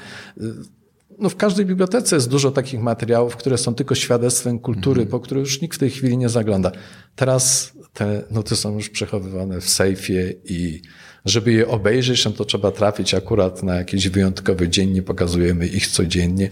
No 1.20 1.30
w 1.30 1.36
każdej 1.36 1.66
bibliotece 1.66 2.16
jest 2.16 2.30
dużo 2.30 2.52
takich 2.52 2.80
materiałów, 2.80 3.36
które 3.36 3.58
są 3.58 3.76
tylko 3.76 3.96
świadectwem 3.96 4.60
kultury, 4.60 5.02
mm. 5.02 5.12
po 5.12 5.20
które 5.20 5.40
już 5.40 5.62
nikt 5.62 5.76
w 5.76 5.80
tej 5.80 5.90
chwili 5.90 6.18
nie 6.18 6.30
zagląda. 6.30 6.72
Teraz 7.16 7.74
te 7.94 8.24
noty 8.32 8.56
są 8.56 8.76
już 8.76 8.90
przechowywane 8.90 9.62
w 9.62 9.70
sejfie 9.70 10.34
i 10.46 10.82
żeby 11.26 11.52
je 11.52 11.68
obejrzeć, 11.68 12.26
no 12.26 12.32
to 12.32 12.46
trzeba 12.46 12.72
trafić 12.72 13.14
akurat 13.14 13.64
na 13.64 13.76
jakiś 13.76 14.10
wyjątkowy 14.10 14.70
dzień, 14.70 14.92
nie 14.92 15.02
pokazujemy 15.02 15.68
ich 15.68 15.88
codziennie, 15.88 16.50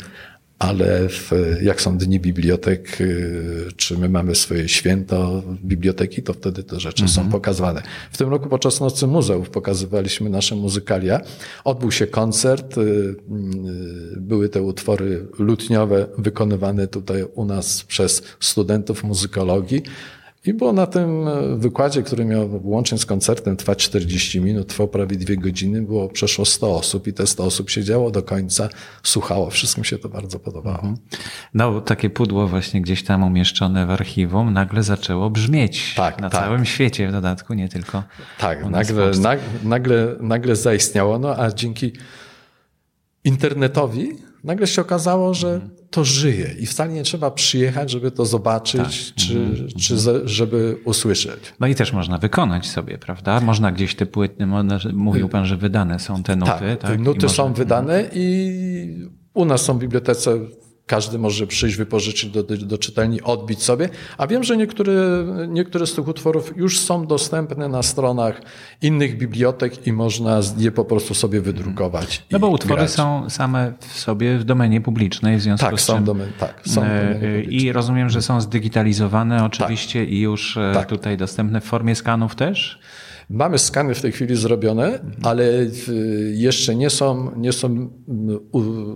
ale 0.62 1.10
w, 1.10 1.32
jak 1.62 1.82
są 1.82 1.98
dni 1.98 2.20
bibliotek, 2.20 3.02
y, 3.02 3.68
czy 3.76 3.98
my 3.98 4.10
mamy 4.10 4.36
swoje 4.36 4.70
święto 4.70 5.44
biblioteki, 5.64 6.24
to 6.24 6.34
wtedy 6.34 6.64
te 6.64 6.80
rzeczy 6.80 7.04
mhm. 7.04 7.26
są 7.26 7.32
pokazywane. 7.32 7.82
W 8.12 8.18
tym 8.18 8.30
roku 8.30 8.50
podczas 8.50 8.80
Nocy 8.80 9.08
Muzeów 9.08 9.50
pokazywaliśmy 9.50 10.30
nasze 10.30 10.56
muzykalia. 10.56 11.22
Odbył 11.64 11.92
się 11.92 12.08
koncert, 12.08 12.78
y, 12.78 12.82
y, 12.82 13.16
były 14.18 14.50
te 14.50 14.62
utwory 14.62 15.28
lutniowe 15.40 16.08
wykonywane 16.18 16.88
tutaj 16.88 17.24
u 17.24 17.46
nas 17.46 17.84
przez 17.84 18.24
studentów 18.40 19.04
muzykologii. 19.04 19.84
I 20.46 20.54
było 20.54 20.74
na 20.74 20.88
tym 20.88 21.28
e, 21.28 21.58
wykładzie, 21.58 22.04
który 22.04 22.26
miał 22.26 22.60
łącznie 22.64 22.98
z 22.98 23.06
koncertem 23.06 23.58
trwać 23.58 23.84
40 23.84 24.42
minut, 24.42 24.68
trwał 24.68 24.88
prawie 24.88 25.16
dwie 25.16 25.38
godziny, 25.38 25.82
było 25.82 26.10
przeszło 26.10 26.46
100 26.46 26.76
osób 26.76 27.08
i 27.08 27.14
te 27.14 27.28
100 27.28 27.44
osób 27.44 27.70
siedziało 27.70 28.12
do 28.12 28.24
końca, 28.24 28.70
słuchało. 29.04 29.50
Wszystkim 29.50 29.84
się 29.84 29.98
to 29.98 30.10
bardzo 30.10 30.40
podobało. 30.40 30.76
Mhm. 30.76 30.98
No, 31.54 31.82
takie 31.82 32.10
pudło 32.10 32.48
właśnie 32.48 32.82
gdzieś 32.82 33.04
tam 33.04 33.24
umieszczone 33.24 33.86
w 33.86 33.90
archiwum 33.92 34.54
nagle 34.54 34.84
zaczęło 34.84 35.30
brzmieć 35.30 35.94
tak, 35.96 36.22
na 36.22 36.30
tak. 36.30 36.44
całym 36.44 36.66
świecie 36.66 37.08
w 37.08 37.12
dodatku, 37.12 37.54
nie 37.54 37.70
tylko 37.70 38.04
Tak, 38.40 38.70
nagle, 38.70 39.12
nagle, 39.64 40.16
nagle 40.20 40.56
zaistniało, 40.56 41.20
no 41.20 41.36
a 41.38 41.52
dzięki 41.52 41.94
internetowi 43.24 44.31
nagle 44.44 44.68
się 44.68 44.82
okazało, 44.82 45.34
że 45.34 45.54
mhm. 45.54 45.72
to 45.90 46.06
żyje 46.06 46.56
i 46.60 46.66
wcale 46.66 46.94
nie 46.94 47.04
trzeba 47.04 47.32
przyjechać, 47.32 47.92
żeby 47.92 48.12
to 48.12 48.26
zobaczyć, 48.26 49.08
tak. 49.08 49.16
czy, 49.16 49.38
mm. 49.38 49.68
czy 49.80 49.98
żeby 50.26 50.78
usłyszeć. 50.86 51.54
No 51.60 51.68
i 51.68 51.76
też 51.76 51.94
można 51.94 52.18
wykonać 52.18 52.68
sobie, 52.68 52.98
prawda? 52.98 53.40
Można 53.40 53.72
gdzieś 53.72 53.96
te 53.96 54.06
płyty, 54.06 54.48
mówił 54.94 55.30
pan, 55.30 55.46
że 55.46 55.58
wydane 55.58 56.00
są 56.00 56.24
te 56.24 56.36
nuty. 56.36 56.52
Tak, 56.52 56.80
tak? 56.80 57.00
nuty 57.00 57.30
są 57.30 57.54
wydane 57.54 58.10
i 58.14 59.10
u 59.34 59.46
nas 59.46 59.62
są 59.62 59.78
w 59.78 59.80
bibliotece 59.80 60.40
każdy 60.92 61.20
może 61.20 61.48
przyjść, 61.48 61.76
wypożyczyć 61.76 62.30
do, 62.30 62.44
do 62.44 62.78
czytelni, 62.78 63.22
odbić 63.22 63.64
sobie, 63.64 63.90
a 64.18 64.28
wiem, 64.28 64.44
że 64.44 64.58
niektóre, 64.58 64.94
niektóre 65.48 65.88
z 65.88 65.94
tych 65.94 66.08
utworów 66.08 66.58
już 66.58 66.80
są 66.80 67.08
dostępne 67.08 67.68
na 67.68 67.84
stronach 67.84 68.42
innych 68.82 69.18
bibliotek 69.18 69.88
i 69.88 69.94
można 69.94 70.40
je 70.58 70.72
po 70.72 70.86
prostu 70.86 71.14
sobie 71.14 71.42
wydrukować. 71.42 72.24
No 72.32 72.40
bo 72.40 72.48
utwory 72.48 72.76
grać. 72.76 72.92
są 72.92 73.30
same 73.30 73.74
w 73.80 74.00
sobie 74.00 74.38
w 74.38 74.44
domenie 74.44 74.82
publicznej, 74.82 75.38
w 75.38 75.42
związku 75.42 75.66
tak, 75.66 75.82
z 75.82 75.84
są 75.84 75.96
czym... 75.96 76.04
Domen, 76.04 76.32
tak, 76.40 76.62
są 76.66 76.84
e, 76.84 77.42
I 77.42 77.72
rozumiem, 77.72 78.10
że 78.10 78.22
są 78.22 78.42
zdigitalizowane 78.42 79.46
oczywiście 79.46 80.00
tak. 80.00 80.10
i 80.10 80.20
już 80.20 80.58
e, 80.58 80.72
tak. 80.74 80.88
tutaj 80.88 81.18
dostępne 81.18 81.62
w 81.62 81.64
formie 81.64 81.96
skanów 81.96 82.36
też? 82.36 82.80
Mamy 83.32 83.60
skany 83.60 83.96
w 83.96 84.02
tej 84.02 84.12
chwili 84.12 84.36
zrobione, 84.36 85.00
ale 85.24 85.68
jeszcze 86.34 86.76
nie 86.76 86.90
są, 86.90 87.32
nie 87.38 87.54
są 87.54 87.90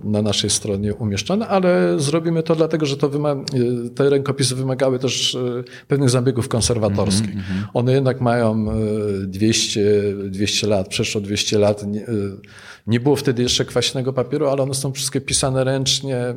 na 0.04 0.22
naszej 0.22 0.50
stronie 0.50 0.94
umieszczone, 0.94 1.48
ale 1.48 2.00
zrobimy 2.00 2.42
to 2.42 2.56
dlatego, 2.56 2.86
że 2.86 2.96
to 2.96 3.10
te 3.94 4.10
rękopisy 4.10 4.54
wymagały 4.54 4.98
też 4.98 5.34
e, 5.34 5.64
pewnych 5.88 6.10
zabiegów 6.10 6.48
konserwatorskich. 6.48 7.30
Mm 7.30 7.42
-hmm. 7.42 7.66
One 7.74 7.92
jednak 7.92 8.20
mają 8.20 8.66
200, 9.26 9.80
e, 9.80 10.30
200 10.30 10.66
lat, 10.66 10.88
przeszło 10.88 11.20
200 11.20 11.58
lat. 11.58 11.86
Nie, 11.86 12.06
e, 12.06 12.12
nie 12.86 13.00
było 13.00 13.16
wtedy 13.16 13.42
jeszcze 13.42 13.64
kwaśnego 13.64 14.12
papieru, 14.12 14.46
ale 14.46 14.62
one 14.62 14.74
są 14.74 14.92
wszystkie 14.92 15.20
pisane 15.20 15.64
ręcznie. 15.64 16.34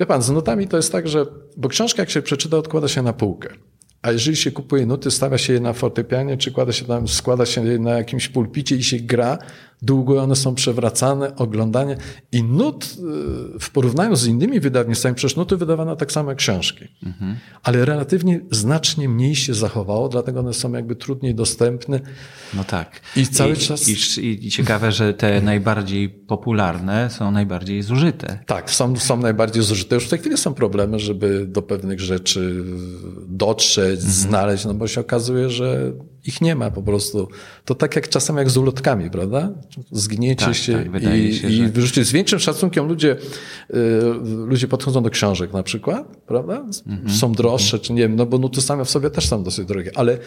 Wie 0.00 0.06
pan, 0.06 0.22
z 0.22 0.30
notami 0.30 0.68
to 0.68 0.76
jest 0.76 0.92
tak, 0.92 1.08
że, 1.08 1.26
bo 1.56 1.68
książka 1.68 2.02
jak 2.02 2.10
się 2.10 2.22
przeczyta, 2.22 2.56
odkłada 2.56 2.88
się 2.88 3.02
na 3.02 3.12
półkę. 3.12 3.48
A 4.02 4.12
jeżeli 4.12 4.36
się 4.36 4.52
kupuje 4.52 4.86
nuty, 4.86 5.10
stawia 5.10 5.38
się 5.38 5.52
je 5.52 5.60
na 5.60 5.72
fortepianie, 5.72 6.36
czy 6.36 6.52
kłada 6.52 6.72
się 6.72 6.84
tam, 6.84 7.08
składa 7.08 7.46
się 7.46 7.62
na 7.78 7.90
jakimś 7.90 8.28
pulpicie 8.28 8.76
i 8.76 8.82
się 8.82 8.96
gra, 8.96 9.38
długo 9.82 10.22
one 10.22 10.36
są 10.36 10.54
przewracane, 10.54 11.36
oglądane 11.36 11.96
i 12.32 12.42
nut 12.42 12.84
y, 12.84 13.58
w 13.60 13.70
porównaniu 13.70 14.16
z 14.16 14.26
innymi 14.26 14.60
wydawnictwami, 14.60 15.14
przecież 15.14 15.36
nuty 15.36 15.56
wydawano 15.56 15.96
tak 15.96 16.12
samo 16.12 16.30
jak 16.30 16.38
książki, 16.38 16.84
mhm. 17.06 17.36
ale 17.62 17.84
relatywnie 17.84 18.40
znacznie 18.50 19.08
mniej 19.08 19.36
się 19.36 19.54
zachowało, 19.54 20.08
dlatego 20.08 20.40
one 20.40 20.54
są 20.54 20.72
jakby 20.72 20.96
trudniej 20.96 21.34
dostępne. 21.34 22.00
No 22.54 22.64
tak. 22.64 23.00
I 23.16 23.26
cały 23.26 23.52
I, 23.52 23.56
czas... 23.56 23.88
I, 24.18 24.46
I, 24.46 24.50
ciekawe, 24.50 24.92
że 24.92 25.14
te 25.14 25.40
najbardziej 25.52 26.08
popularne 26.08 27.10
są 27.10 27.30
najbardziej 27.30 27.82
zużyte. 27.82 28.38
Tak, 28.46 28.70
są, 28.70 28.96
są 28.96 29.16
najbardziej 29.16 29.62
zużyte. 29.62 29.94
Już 29.94 30.04
w 30.04 30.08
tej 30.08 30.18
chwili 30.18 30.36
są 30.36 30.54
problemy, 30.54 30.98
żeby 30.98 31.46
do 31.46 31.62
pewnych 31.62 32.00
rzeczy 32.00 32.64
dotrzeć, 33.28 34.00
mhm. 34.00 34.12
znaleźć, 34.12 34.64
no 34.64 34.74
bo 34.74 34.88
się 34.88 35.00
okazuje, 35.00 35.50
że 35.50 35.92
ich 36.24 36.40
nie 36.40 36.54
ma 36.54 36.70
po 36.70 36.82
prostu. 36.82 37.28
To 37.64 37.74
tak 37.74 37.96
jak 37.96 38.08
czasem 38.08 38.36
jak 38.36 38.50
z 38.50 38.56
ulotkami, 38.56 39.10
prawda? 39.10 39.50
Zgniecie 39.92 40.46
tak, 40.46 40.54
się, 40.54 40.84
tak, 40.92 41.14
i, 41.14 41.34
się, 41.34 41.48
i 41.48 41.68
wyrzucicie. 41.68 42.04
Z 42.04 42.12
większym 42.12 42.38
szacunkiem 42.38 42.88
ludzie, 42.88 43.16
y, 43.70 43.76
ludzie 44.24 44.68
podchodzą 44.68 45.02
do 45.02 45.10
książek 45.10 45.52
na 45.52 45.62
przykład, 45.62 46.16
prawda? 46.26 46.64
Mhm. 46.86 47.10
Są 47.10 47.32
droższe, 47.32 47.78
czy 47.78 47.92
nie 47.92 48.02
wiem, 48.02 48.16
no 48.16 48.26
bo 48.26 48.38
nuty 48.38 48.60
same 48.60 48.84
w 48.84 48.90
sobie 48.90 49.10
też 49.10 49.28
są 49.28 49.44
dosyć 49.44 49.66
drogie, 49.66 49.90
ale 49.94 50.18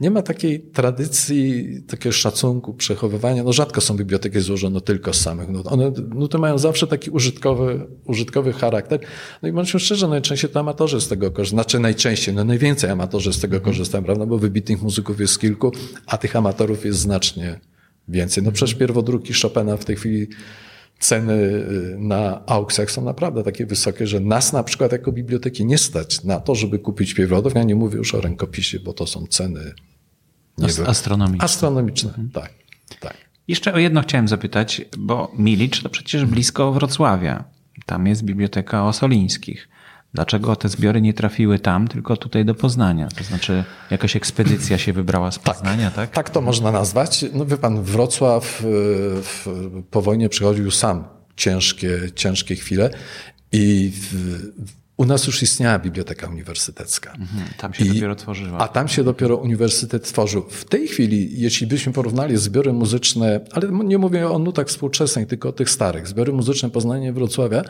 nie 0.00 0.10
ma 0.10 0.22
takiej 0.22 0.60
tradycji, 0.60 1.66
takiego 1.88 2.12
szacunku, 2.12 2.74
przechowywania. 2.74 3.44
No 3.44 3.52
rzadko 3.52 3.80
są 3.80 3.96
biblioteki 3.96 4.40
złożone 4.40 4.80
tylko 4.80 5.12
z 5.12 5.20
samych 5.20 5.48
nut. 5.48 5.66
One, 5.66 5.92
nuty 6.14 6.38
mają 6.38 6.58
zawsze 6.58 6.86
taki 6.86 7.10
użytkowy, 7.10 7.86
użytkowy 8.04 8.52
charakter. 8.52 9.00
No 9.42 9.48
i 9.48 9.52
bądźmy 9.52 9.80
szczerze, 9.80 10.08
najczęściej 10.08 10.50
to 10.50 10.60
amatorzy 10.60 11.00
z 11.00 11.08
tego 11.08 11.30
korzystają. 11.30 11.62
Znaczy 11.62 11.78
najczęściej, 11.78 12.34
no 12.34 12.44
najwięcej 12.44 12.90
amatorzy 12.90 13.32
z 13.32 13.40
tego 13.40 13.60
korzystają, 13.60 14.04
prawda? 14.04 14.26
Bo 14.26 14.38
wybitnych 14.38 14.82
muzyków 14.82 15.20
jest 15.20 15.40
kilku, 15.40 15.72
a 16.06 16.18
tych 16.18 16.36
amatorów 16.36 16.84
jest 16.84 16.98
znacznie 16.98 17.60
więcej. 18.08 18.44
No 18.44 18.52
przecież 18.52 18.74
pierwodruki 18.74 19.32
Chopina 19.42 19.76
w 19.76 19.84
tej 19.84 19.96
chwili 19.96 20.28
ceny 20.98 21.32
y, 21.32 21.96
na 21.98 22.46
aukcjach 22.46 22.90
są 22.90 23.04
naprawdę 23.04 23.42
takie 23.42 23.66
wysokie, 23.66 24.06
że 24.06 24.20
nas 24.20 24.52
na 24.52 24.62
przykład 24.62 24.92
jako 24.92 25.12
biblioteki 25.12 25.64
nie 25.64 25.78
stać 25.78 26.24
na 26.24 26.40
to, 26.40 26.54
żeby 26.54 26.78
kupić 26.78 27.14
pierwodruk. 27.14 27.54
Ja 27.54 27.62
nie 27.62 27.74
mówię 27.74 27.98
już 27.98 28.14
o 28.14 28.20
rękopisie, 28.20 28.80
bo 28.80 28.92
to 28.92 29.06
są 29.06 29.26
ceny 29.26 29.74
astronomiczne. 30.86 31.44
Astronomiczne, 31.44 32.08
mhm. 32.08 32.30
tak, 32.30 32.52
tak. 33.00 33.16
Jeszcze 33.48 33.72
o 33.72 33.78
jedno 33.78 34.02
chciałem 34.02 34.28
zapytać, 34.28 34.82
bo 34.98 35.32
Milicz 35.38 35.82
to 35.82 35.88
przecież 35.88 36.24
blisko 36.24 36.72
Wrocławia. 36.72 37.44
Tam 37.86 38.06
jest 38.06 38.22
Biblioteka 38.22 38.84
Osolińskich. 38.84 39.68
Dlaczego 40.14 40.56
te 40.56 40.68
zbiory 40.68 41.00
nie 41.00 41.14
trafiły 41.14 41.58
tam, 41.58 41.88
tylko 41.88 42.16
tutaj 42.16 42.44
do 42.44 42.54
Poznania? 42.54 43.08
To 43.18 43.24
znaczy, 43.24 43.64
jakaś 43.90 44.16
ekspedycja 44.16 44.78
się 44.78 44.92
wybrała 44.92 45.30
z 45.32 45.38
tak. 45.38 45.54
Poznania, 45.54 45.90
tak? 45.90 45.96
Tak, 45.96 46.14
tak 46.14 46.30
to 46.30 46.40
można 46.40 46.72
nazwać. 46.72 47.24
No 47.32 47.46
wie 47.46 47.56
pan, 47.56 47.82
Wrocław 47.82 48.62
w, 48.62 49.46
po 49.90 50.02
wojnie 50.02 50.28
przychodził 50.28 50.70
sam 50.70 51.04
ciężkie, 51.36 52.00
ciężkie 52.14 52.56
chwile 52.56 52.90
i 53.52 53.92
w, 53.94 54.14
u 54.96 55.04
nas 55.04 55.26
już 55.26 55.42
istniała 55.42 55.78
biblioteka 55.78 56.26
uniwersytecka. 56.26 57.10
Mhm, 57.10 57.48
tam 57.56 57.74
się 57.74 57.84
I, 57.84 57.88
dopiero 57.88 58.14
tworzyła. 58.14 58.58
A 58.58 58.68
tam 58.68 58.88
się 58.88 59.04
dopiero 59.04 59.36
uniwersytet 59.36 60.04
tworzył. 60.04 60.46
W 60.50 60.64
tej 60.64 60.88
chwili, 60.88 61.40
jeśli 61.40 61.66
byśmy 61.66 61.92
porównali 61.92 62.36
zbiory 62.36 62.72
muzyczne, 62.72 63.40
ale 63.52 63.68
nie 63.68 63.98
mówię 63.98 64.28
o 64.28 64.38
nutach 64.38 64.66
współczesnych, 64.66 65.28
tylko 65.28 65.48
o 65.48 65.52
tych 65.52 65.70
starych, 65.70 66.08
zbiory 66.08 66.32
muzyczne 66.32 66.70
Poznania 66.70 67.12
Wrocławia, 67.12 67.62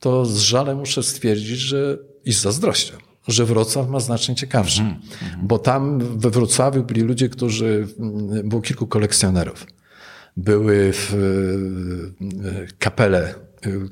to 0.00 0.26
z 0.26 0.38
żalem 0.38 0.78
muszę 0.78 1.02
stwierdzić, 1.02 1.58
że 1.58 1.98
i 2.24 2.32
z 2.32 2.40
zazdrością, 2.40 2.96
że 3.28 3.44
Wrocław 3.44 3.88
ma 3.88 4.00
znacznie 4.00 4.34
ciekawszy. 4.34 4.80
Mm, 4.80 4.94
mm. 5.22 5.46
Bo 5.46 5.58
tam 5.58 5.98
we 6.18 6.30
Wrocławiu 6.30 6.84
byli 6.84 7.00
ludzie, 7.00 7.28
którzy, 7.28 7.88
mm, 7.98 8.48
było 8.48 8.62
kilku 8.62 8.86
kolekcjonerów. 8.86 9.66
Były 10.36 10.92
w 10.92 11.14
e, 11.14 12.66
kapele, 12.78 13.34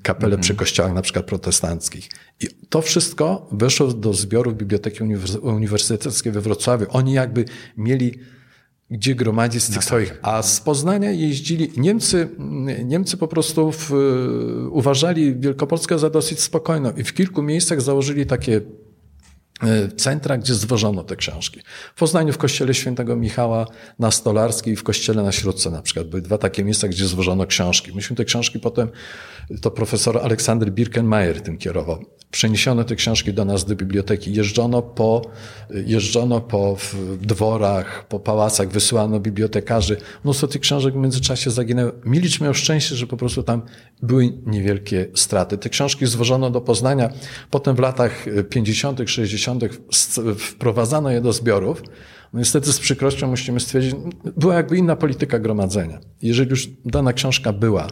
kapele 0.02 0.34
mm. 0.34 0.40
przy 0.40 0.54
kościołach 0.54 0.94
na 0.94 1.02
przykład 1.02 1.26
protestanckich. 1.26 2.08
I 2.40 2.46
to 2.68 2.82
wszystko 2.82 3.48
weszło 3.52 3.86
do 3.86 4.12
zbiorów 4.12 4.56
Biblioteki 4.56 5.00
Uniwersyteckiej 5.42 6.32
we 6.32 6.40
Wrocławiu. 6.40 6.86
Oni 6.88 7.12
jakby 7.12 7.44
mieli 7.76 8.18
gdzie 8.90 9.14
gromadzić 9.14 9.62
z 9.62 9.70
tych 9.70 9.84
swoich. 9.84 10.18
A 10.22 10.42
z 10.42 10.60
Poznania 10.60 11.10
jeździli 11.10 11.72
Niemcy, 11.76 12.28
Niemcy 12.84 13.16
po 13.16 13.28
prostu 13.28 13.72
w, 13.72 13.92
uważali 14.70 15.36
Wielkopolskę 15.36 15.98
za 15.98 16.10
dosyć 16.10 16.40
spokojną 16.40 16.92
i 16.96 17.04
w 17.04 17.14
kilku 17.14 17.42
miejscach 17.42 17.80
założyli 17.80 18.26
takie 18.26 18.60
centra, 19.96 20.38
gdzie 20.38 20.54
zwożono 20.54 21.04
te 21.04 21.16
książki. 21.16 21.60
W 21.94 21.98
Poznaniu 21.98 22.32
w 22.32 22.38
kościele 22.38 22.74
świętego 22.74 23.16
Michała 23.16 23.66
na 23.98 24.10
Stolarskiej 24.10 24.72
i 24.72 24.76
w 24.76 24.82
kościele 24.82 25.22
na 25.22 25.32
Śródce 25.32 25.70
na 25.70 25.82
przykład. 25.82 26.06
Były 26.06 26.22
dwa 26.22 26.38
takie 26.38 26.64
miejsca, 26.64 26.88
gdzie 26.88 27.06
zwożono 27.06 27.46
książki. 27.46 27.92
Myśmy 27.94 28.16
te 28.16 28.24
książki 28.24 28.60
potem, 28.60 28.88
to 29.62 29.70
profesor 29.70 30.18
Aleksander 30.18 30.72
Birkenmeier 30.72 31.40
tym 31.40 31.58
kierował. 31.58 32.04
Przeniesiono 32.30 32.84
te 32.84 32.96
książki 32.96 33.32
do 33.32 33.44
nas 33.44 33.64
do 33.64 33.76
biblioteki. 33.76 34.34
Jeżdżono 34.34 34.82
po, 34.82 35.22
jeżdżono 35.70 36.40
po 36.40 36.76
dworach, 37.20 38.08
po 38.08 38.20
pałacach, 38.20 38.68
wysyłano 38.68 39.20
bibliotekarzy. 39.20 39.96
Mnóstwo 40.24 40.46
tych 40.46 40.60
książek 40.60 40.94
w 40.94 40.96
międzyczasie 40.96 41.50
zaginęło. 41.50 41.92
Milicz 42.04 42.40
miał 42.40 42.54
szczęście, 42.54 42.96
że 42.96 43.06
po 43.06 43.16
prostu 43.16 43.42
tam 43.42 43.62
były 44.02 44.32
niewielkie 44.46 45.06
straty. 45.14 45.58
Te 45.58 45.68
książki 45.68 46.06
zwożono 46.06 46.50
do 46.50 46.60
Poznania. 46.60 47.10
Potem 47.50 47.76
w 47.76 47.78
latach 47.78 48.24
50., 48.50 49.00
60. 49.06 49.45
wprowadzano 50.38 51.10
je 51.10 51.20
do 51.20 51.32
zbiorów. 51.32 51.82
No 52.32 52.38
niestety 52.38 52.72
z 52.72 52.78
przykrością 52.78 53.26
musimy 53.28 53.60
stwierdzić, 53.60 53.94
była 54.36 54.54
jakby 54.54 54.76
inna 54.76 54.96
polityka 54.96 55.38
gromadzenia. 55.38 56.00
Jeżeli 56.22 56.50
już 56.50 56.68
dana 56.84 57.12
książka 57.12 57.52
była, 57.52 57.88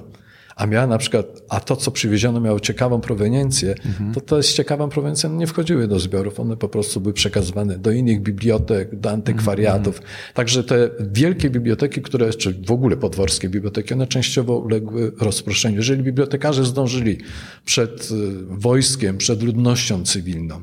a 0.56 0.66
miała 0.66 0.86
na 0.86 0.98
przykład, 0.98 1.26
a 1.48 1.60
to, 1.60 1.76
co 1.76 1.90
przywieziono, 1.90 2.40
miało 2.40 2.60
ciekawą 2.60 3.00
proweniencję, 3.00 3.74
mhm. 3.86 4.14
to 4.14 4.20
to 4.20 4.42
z 4.42 4.54
ciekawą 4.54 4.88
proweniencją 4.88 5.32
nie 5.36 5.46
wchodziły 5.46 5.88
do 5.88 5.98
zbiorów. 5.98 6.40
One 6.40 6.56
po 6.56 6.68
prostu 6.68 7.00
były 7.00 7.12
przekazywane 7.12 7.78
do 7.78 7.90
innych 7.90 8.22
bibliotek, 8.22 9.00
do 9.00 9.10
antykwariatów. 9.10 9.96
Mhm. 9.96 10.14
Także 10.34 10.64
te 10.64 10.90
wielkie 11.00 11.50
biblioteki, 11.50 12.02
które, 12.02 12.30
czy 12.30 12.62
w 12.66 12.70
ogóle 12.70 12.96
podworskie 12.96 13.48
biblioteki, 13.48 13.94
one 13.94 14.06
częściowo 14.06 14.58
uległy 14.58 15.12
rozproszeniu. 15.20 15.76
Jeżeli 15.76 16.02
bibliotekarze 16.02 16.64
zdążyli 16.64 17.18
przed 17.64 18.10
y, 18.10 18.14
wojskiem, 18.48 19.18
przed 19.18 19.42
ludnością 19.42 20.04
cywilną, 20.04 20.62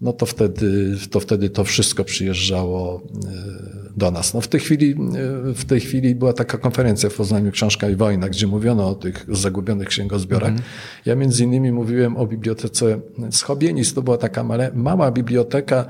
no 0.00 0.12
to 0.12 0.26
wtedy, 0.26 0.96
to 1.10 1.20
wtedy 1.20 1.50
to 1.50 1.64
wszystko 1.64 2.04
przyjeżdżało 2.04 3.02
e, 3.02 3.90
do 3.96 4.10
nas. 4.10 4.34
No 4.34 4.40
w 4.40 4.48
tej 4.48 4.60
chwili, 4.60 4.92
e, 4.92 5.54
w 5.54 5.64
tej 5.64 5.80
chwili 5.80 6.14
była 6.14 6.32
taka 6.32 6.58
konferencja 6.58 7.10
w 7.10 7.14
Poznaniu 7.14 7.52
Książka 7.52 7.88
i 7.88 7.96
Wojna, 7.96 8.28
gdzie 8.28 8.46
mówiono 8.46 8.88
o 8.88 8.94
tych 8.94 9.26
zagubionych 9.28 9.88
księgozbiorach. 9.88 10.50
Mm. 10.50 10.62
Ja 11.06 11.16
między 11.16 11.44
innymi 11.44 11.72
mówiłem 11.72 12.16
o 12.16 12.26
bibliotece 12.26 13.00
Schobienis. 13.30 13.94
To 13.94 14.02
była 14.02 14.18
taka 14.18 14.44
mała, 14.44 14.64
mała 14.74 15.10
biblioteka 15.10 15.86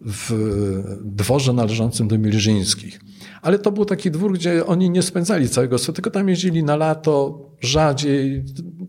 w 0.00 0.32
dworze 1.04 1.52
należącym 1.52 2.08
do 2.08 2.18
Milżyńskich. 2.18 3.00
Ale 3.42 3.58
to 3.58 3.72
był 3.72 3.84
taki 3.84 4.10
dwór, 4.10 4.32
gdzie 4.32 4.66
oni 4.66 4.90
nie 4.90 5.02
spędzali 5.02 5.48
całego 5.48 5.78
swojego, 5.78 5.96
tylko 5.96 6.10
tam 6.10 6.28
jeździli 6.28 6.64
na 6.64 6.76
lato, 6.76 7.46
rzadziej, 7.60 8.44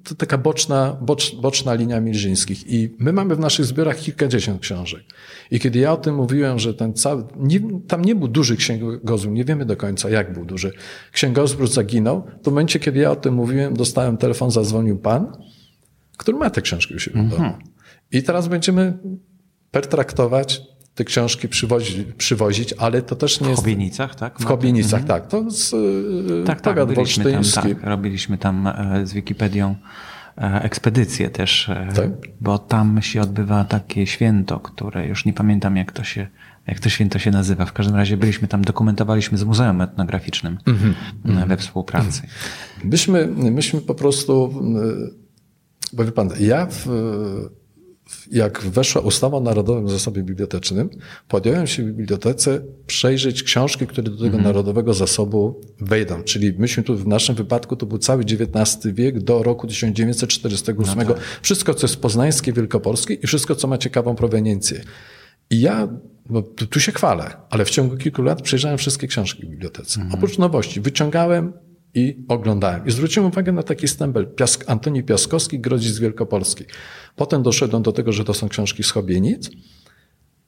to 0.10 0.16
taka 0.16 0.38
boczna, 0.38 0.98
bocz, 1.02 1.36
boczna 1.36 1.74
linia 1.74 2.02
Milżyńskich. 2.02 2.68
I 2.68 2.96
my 3.00 3.14
mamy 3.14 3.36
w 3.36 3.40
naszych 3.40 3.66
zbiorach 3.66 3.98
kilkadziesiąt 3.98 4.62
książek. 4.62 5.04
I 5.52 5.60
kiedy 5.60 5.80
ja 5.80 5.94
o 5.94 5.98
tym 5.98 6.16
mówiłem, 6.16 6.60
że 6.60 6.74
ten 6.74 6.94
cały, 6.94 7.24
nie, 7.36 7.60
tam 7.88 8.06
nie 8.06 8.16
był 8.16 8.28
duży 8.28 8.58
księgozbiór, 8.58 9.34
nie 9.34 9.46
wiemy 9.46 9.66
do 9.66 9.78
końca 9.78 10.10
jak 10.10 10.34
był 10.34 10.46
duży. 10.46 10.72
Księgozbiór 11.12 11.68
zaginął, 11.68 12.22
to 12.22 12.52
w 12.52 12.54
momencie, 12.54 12.80
kiedy 12.80 13.00
ja 13.00 13.12
o 13.12 13.16
tym 13.16 13.34
mówiłem, 13.34 13.74
dostałem 13.74 14.18
telefon, 14.18 14.52
zadzwonił 14.52 14.98
pan, 14.98 15.38
który 16.18 16.38
ma 16.38 16.50
te 16.50 16.62
książki 16.62 16.96
u 16.96 17.00
siebie 17.00 17.24
domu. 17.24 17.54
I 18.12 18.24
teraz 18.24 18.48
będziemy 18.48 18.98
pertraktować 19.72 20.62
te 20.98 21.04
książki 21.04 21.48
przywozi, 21.48 22.06
przywozić, 22.18 22.74
ale 22.78 23.02
to 23.02 23.16
też 23.16 23.42
nie 23.42 23.50
jest... 23.50 23.62
W 23.62 23.66
Chobienicach, 23.66 24.16
tak? 24.16 24.40
W 24.40 24.46
Chobienicach, 24.46 25.02
mhm. 25.02 25.22
tak. 25.22 25.32
To 25.32 25.52
z 25.52 25.76
tak, 26.46 26.62
tak, 26.62 26.78
robiliśmy 26.78 27.32
tam, 27.32 27.44
tak, 27.56 27.84
robiliśmy 27.84 28.38
tam 28.38 28.70
z 29.04 29.14
Wikipedią 29.14 29.76
e, 30.38 30.62
ekspedycję 30.62 31.30
też, 31.30 31.70
e, 31.70 31.90
tak? 31.96 32.10
bo 32.42 32.60
tam 32.60 33.02
się 33.02 33.22
odbywa 33.22 33.64
takie 33.64 34.08
święto, 34.08 34.60
które 34.60 35.08
już 35.08 35.26
nie 35.26 35.34
pamiętam 35.34 35.78
jak 35.78 35.92
to 35.92 36.04
się 36.04 36.28
jak 36.68 36.80
to 36.80 36.90
święto 36.90 37.20
się 37.20 37.32
nazywa. 37.32 37.66
W 37.66 37.74
każdym 37.74 37.96
razie 37.96 38.18
byliśmy 38.18 38.48
tam, 38.48 38.62
dokumentowaliśmy 38.62 39.38
z 39.38 39.44
Muzeum 39.44 39.82
Etnograficznym 39.82 40.58
mm 40.68 40.96
-hmm. 41.26 41.48
we 41.48 41.58
współpracy. 41.58 42.22
Myśmy, 42.84 43.28
myśmy 43.28 43.82
po 43.82 43.96
prostu, 43.96 44.54
bo 45.94 46.06
wie 46.06 46.12
pan, 46.12 46.30
ja 46.40 46.68
w, 46.70 46.88
jak 48.32 48.62
weszła 48.62 49.02
ustawa 49.02 49.38
o 49.38 49.40
Narodowym 49.40 49.90
Zasobie 49.90 50.24
Bibliotecznym, 50.24 50.90
podjąłem 51.28 51.68
się 51.68 51.84
w 51.84 51.86
bibliotece 51.86 52.62
przejrzeć 52.88 53.44
książki, 53.44 53.88
które 53.88 54.04
do 54.04 54.18
tego 54.18 54.26
mhm. 54.26 54.44
Narodowego 54.44 54.94
Zasobu 54.94 55.62
wejdą. 55.80 56.24
Czyli 56.24 56.54
myśmy 56.58 56.84
tu 56.84 56.98
w 56.98 57.08
naszym 57.08 57.36
wypadku 57.36 57.76
to 57.76 57.86
był 57.86 57.98
cały 57.98 58.24
XIX 58.24 58.94
wiek 58.94 59.20
do 59.20 59.44
roku 59.44 59.68
1948. 59.68 60.98
No 60.98 61.06
tak. 61.06 61.24
Wszystko, 61.42 61.74
co 61.74 61.88
jest 61.88 61.98
poznańskie, 61.98 62.54
wielkopolskie 62.54 63.14
i 63.14 63.28
wszystko, 63.28 63.56
co 63.56 63.68
ma 63.68 63.78
ciekawą 63.78 64.16
proweniencję. 64.16 64.84
I 65.50 65.60
ja 65.62 65.88
no, 66.30 66.42
tu, 66.42 66.68
tu, 66.68 66.80
się 66.80 66.92
chwalę, 66.92 67.38
ale 67.50 67.66
w 67.66 67.70
ciągu 67.70 67.98
kilku 67.98 68.22
lat 68.22 68.42
przejrzałem 68.42 68.78
wszystkie 68.78 69.08
książki 69.08 69.46
w 69.46 69.50
bibliotece. 69.50 70.02
Mhm. 70.02 70.20
Oprócz 70.20 70.38
nowości, 70.38 70.82
wyciągałem 70.82 71.54
i 71.98 72.26
oglądałem. 72.28 72.86
I 72.86 72.92
zwróciłem 72.92 73.30
uwagę 73.30 73.52
na 73.52 73.64
taki 73.64 73.88
stempel 73.88 74.28
Piask, 74.28 74.64
Antoni 74.68 75.04
Piaskowski, 75.04 75.60
Grodzic 75.60 76.00
Wielkopolski. 76.00 76.64
Potem 77.16 77.44
doszedłem 77.44 77.84
do 77.84 77.92
tego, 77.92 78.12
że 78.12 78.24
to 78.24 78.34
są 78.34 78.50
książki 78.50 78.84
z 78.84 78.92
Chobienic. 78.92 79.50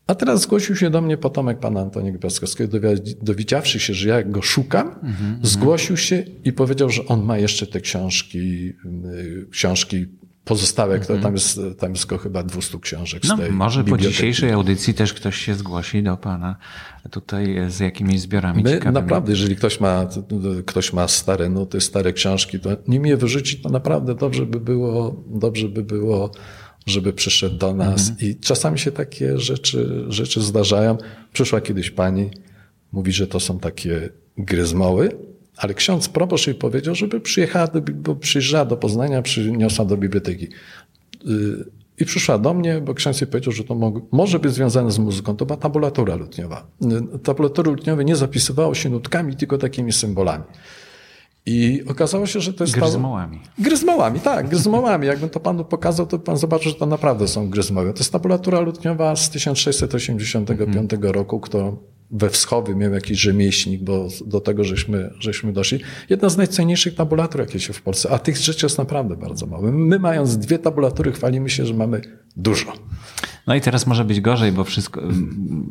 A 0.07 0.15
teraz 0.15 0.41
zgłosił 0.41 0.75
się 0.75 0.89
do 0.89 1.01
mnie 1.01 1.17
potomek 1.17 1.59
pana 1.59 1.81
Antoniego 1.81 2.19
Piaskowskiego, 2.19 2.79
dowiedziawszy 3.21 3.79
się, 3.79 3.93
że 3.93 4.09
ja 4.09 4.23
go 4.23 4.41
szukam, 4.41 4.87
mm 4.87 5.15
-hmm. 5.15 5.45
zgłosił 5.47 5.97
się 5.97 6.23
i 6.45 6.53
powiedział, 6.53 6.89
że 6.89 7.05
on 7.05 7.23
ma 7.23 7.37
jeszcze 7.37 7.67
te 7.67 7.81
książki, 7.81 8.73
y, 9.05 9.47
książki 9.51 10.05
pozostałe, 10.45 10.95
mm 10.95 11.07
-hmm. 11.07 11.23
tam 11.23 11.33
jest, 11.33 11.59
tam 11.77 11.91
jest 11.91 12.09
chyba 12.23 12.43
200 12.43 12.79
książek 12.79 13.23
no, 13.27 13.35
z 13.35 13.39
tej 13.39 13.51
Może 13.51 13.83
po 13.83 13.97
dzisiejszej 13.97 14.51
audycji 14.51 14.93
też 14.93 15.13
ktoś 15.13 15.35
się 15.35 15.55
zgłosi 15.55 16.03
do 16.03 16.17
pana 16.17 16.55
tutaj 17.11 17.57
z 17.67 17.79
jakimiś 17.79 18.21
zbiorami 18.21 18.63
My 18.63 18.69
ciekawymi. 18.69 18.93
naprawdę, 18.93 19.31
jeżeli 19.31 19.55
ktoś 19.55 19.79
ma, 19.79 20.07
ktoś 20.65 20.93
ma 20.93 21.07
stare 21.07 21.49
nuty, 21.49 21.81
stare 21.81 22.13
książki, 22.13 22.59
to 22.59 22.69
nim 22.87 23.05
je 23.05 23.17
wyrzucić, 23.17 23.61
to 23.61 23.69
naprawdę 23.69 24.15
dobrze 24.15 24.45
by 24.45 24.59
było, 24.59 25.23
dobrze 25.27 25.69
by 25.69 25.83
było 25.83 26.31
żeby 26.85 27.13
przyszedł 27.13 27.57
do 27.57 27.73
nas. 27.73 28.09
Mhm. 28.09 28.31
I 28.31 28.35
czasami 28.35 28.79
się 28.79 28.91
takie 28.91 29.37
rzeczy, 29.37 30.05
rzeczy 30.07 30.41
zdarzają. 30.41 30.97
Przyszła 31.33 31.61
kiedyś 31.61 31.91
pani, 31.91 32.29
mówi, 32.91 33.11
że 33.11 33.27
to 33.27 33.39
są 33.39 33.59
takie 33.59 34.09
gryzmoły, 34.37 35.11
ale 35.59 35.73
ksiądz 35.73 36.09
proboszcz 36.09 36.47
jej 36.47 36.55
powiedział, 36.55 36.95
żeby 36.95 37.21
przyjechała 37.21 37.67
do, 37.67 37.81
bo 37.81 38.15
przyjeżdżała 38.15 38.65
do 38.65 38.77
Poznania, 38.77 39.21
przyniosła 39.21 39.85
do 39.85 39.97
biblioteki. 39.97 40.47
Y, 41.27 41.65
I 41.97 42.05
przyszła 42.05 42.37
do 42.37 42.53
mnie, 42.53 42.81
bo 42.81 42.93
ksiądz 42.93 43.21
jej 43.21 43.27
powiedział, 43.27 43.53
że 43.53 43.63
to 43.63 43.93
może 44.11 44.39
być 44.39 44.53
związane 44.53 44.91
z 44.91 44.99
muzyką. 44.99 45.35
To 45.35 45.45
była 45.45 45.57
tabulatura 45.57 46.15
lutniowa. 46.15 46.67
Y, 47.15 47.19
tabulatury 47.19 47.71
lutniowe 47.71 48.05
nie 48.05 48.15
zapisywało 48.15 48.75
się 48.75 48.89
nutkami, 48.89 49.35
tylko 49.35 49.57
takimi 49.57 49.93
symbolami. 49.93 50.43
I 51.45 51.83
okazało 51.87 52.25
się, 52.25 52.39
że 52.39 52.53
to 52.53 52.63
jest... 52.63 52.73
Gryzmołami. 52.73 53.39
Gryzmołami, 53.59 54.19
tak, 54.19 54.49
gryzmołami. 54.49 55.07
Jakbym 55.07 55.29
to 55.29 55.39
panu 55.39 55.65
pokazał, 55.65 56.07
to 56.07 56.19
pan 56.19 56.37
zobaczy, 56.37 56.69
że 56.69 56.75
to 56.75 56.85
naprawdę 56.85 57.27
są 57.27 57.49
gryzmoły. 57.49 57.93
To 57.93 57.99
jest 57.99 58.11
tabulatura 58.11 58.59
lutniowa 58.59 59.15
z 59.15 59.29
1685 59.29 60.93
mm. 60.93 61.11
roku, 61.11 61.39
którą 61.39 61.77
we 62.11 62.29
wschowie 62.29 62.75
miał 62.75 62.93
jakiś 62.93 63.19
rzemieślnik, 63.19 63.83
bo 63.83 64.07
do 64.25 64.41
tego 64.41 64.63
żeśmy, 64.63 65.13
żeśmy 65.19 65.53
doszli. 65.53 65.79
Jedna 66.09 66.29
z 66.29 66.37
najcenniejszych 66.37 66.95
tabulatur, 66.95 67.41
jakie 67.41 67.59
się 67.59 67.73
w 67.73 67.81
Polsce, 67.81 68.09
a 68.09 68.19
tych 68.19 68.37
rzeczy 68.37 68.65
jest 68.65 68.77
naprawdę 68.77 69.15
bardzo 69.15 69.45
mało. 69.45 69.71
My 69.71 69.99
mając 69.99 70.37
dwie 70.37 70.59
tabulatury 70.59 71.11
chwalimy 71.11 71.49
się, 71.49 71.65
że 71.65 71.73
mamy 71.73 72.01
dużo. 72.37 72.73
No 73.47 73.55
i 73.55 73.61
teraz 73.61 73.87
może 73.87 74.05
być 74.05 74.21
gorzej, 74.21 74.51
bo 74.51 74.63
wszystko, 74.63 75.01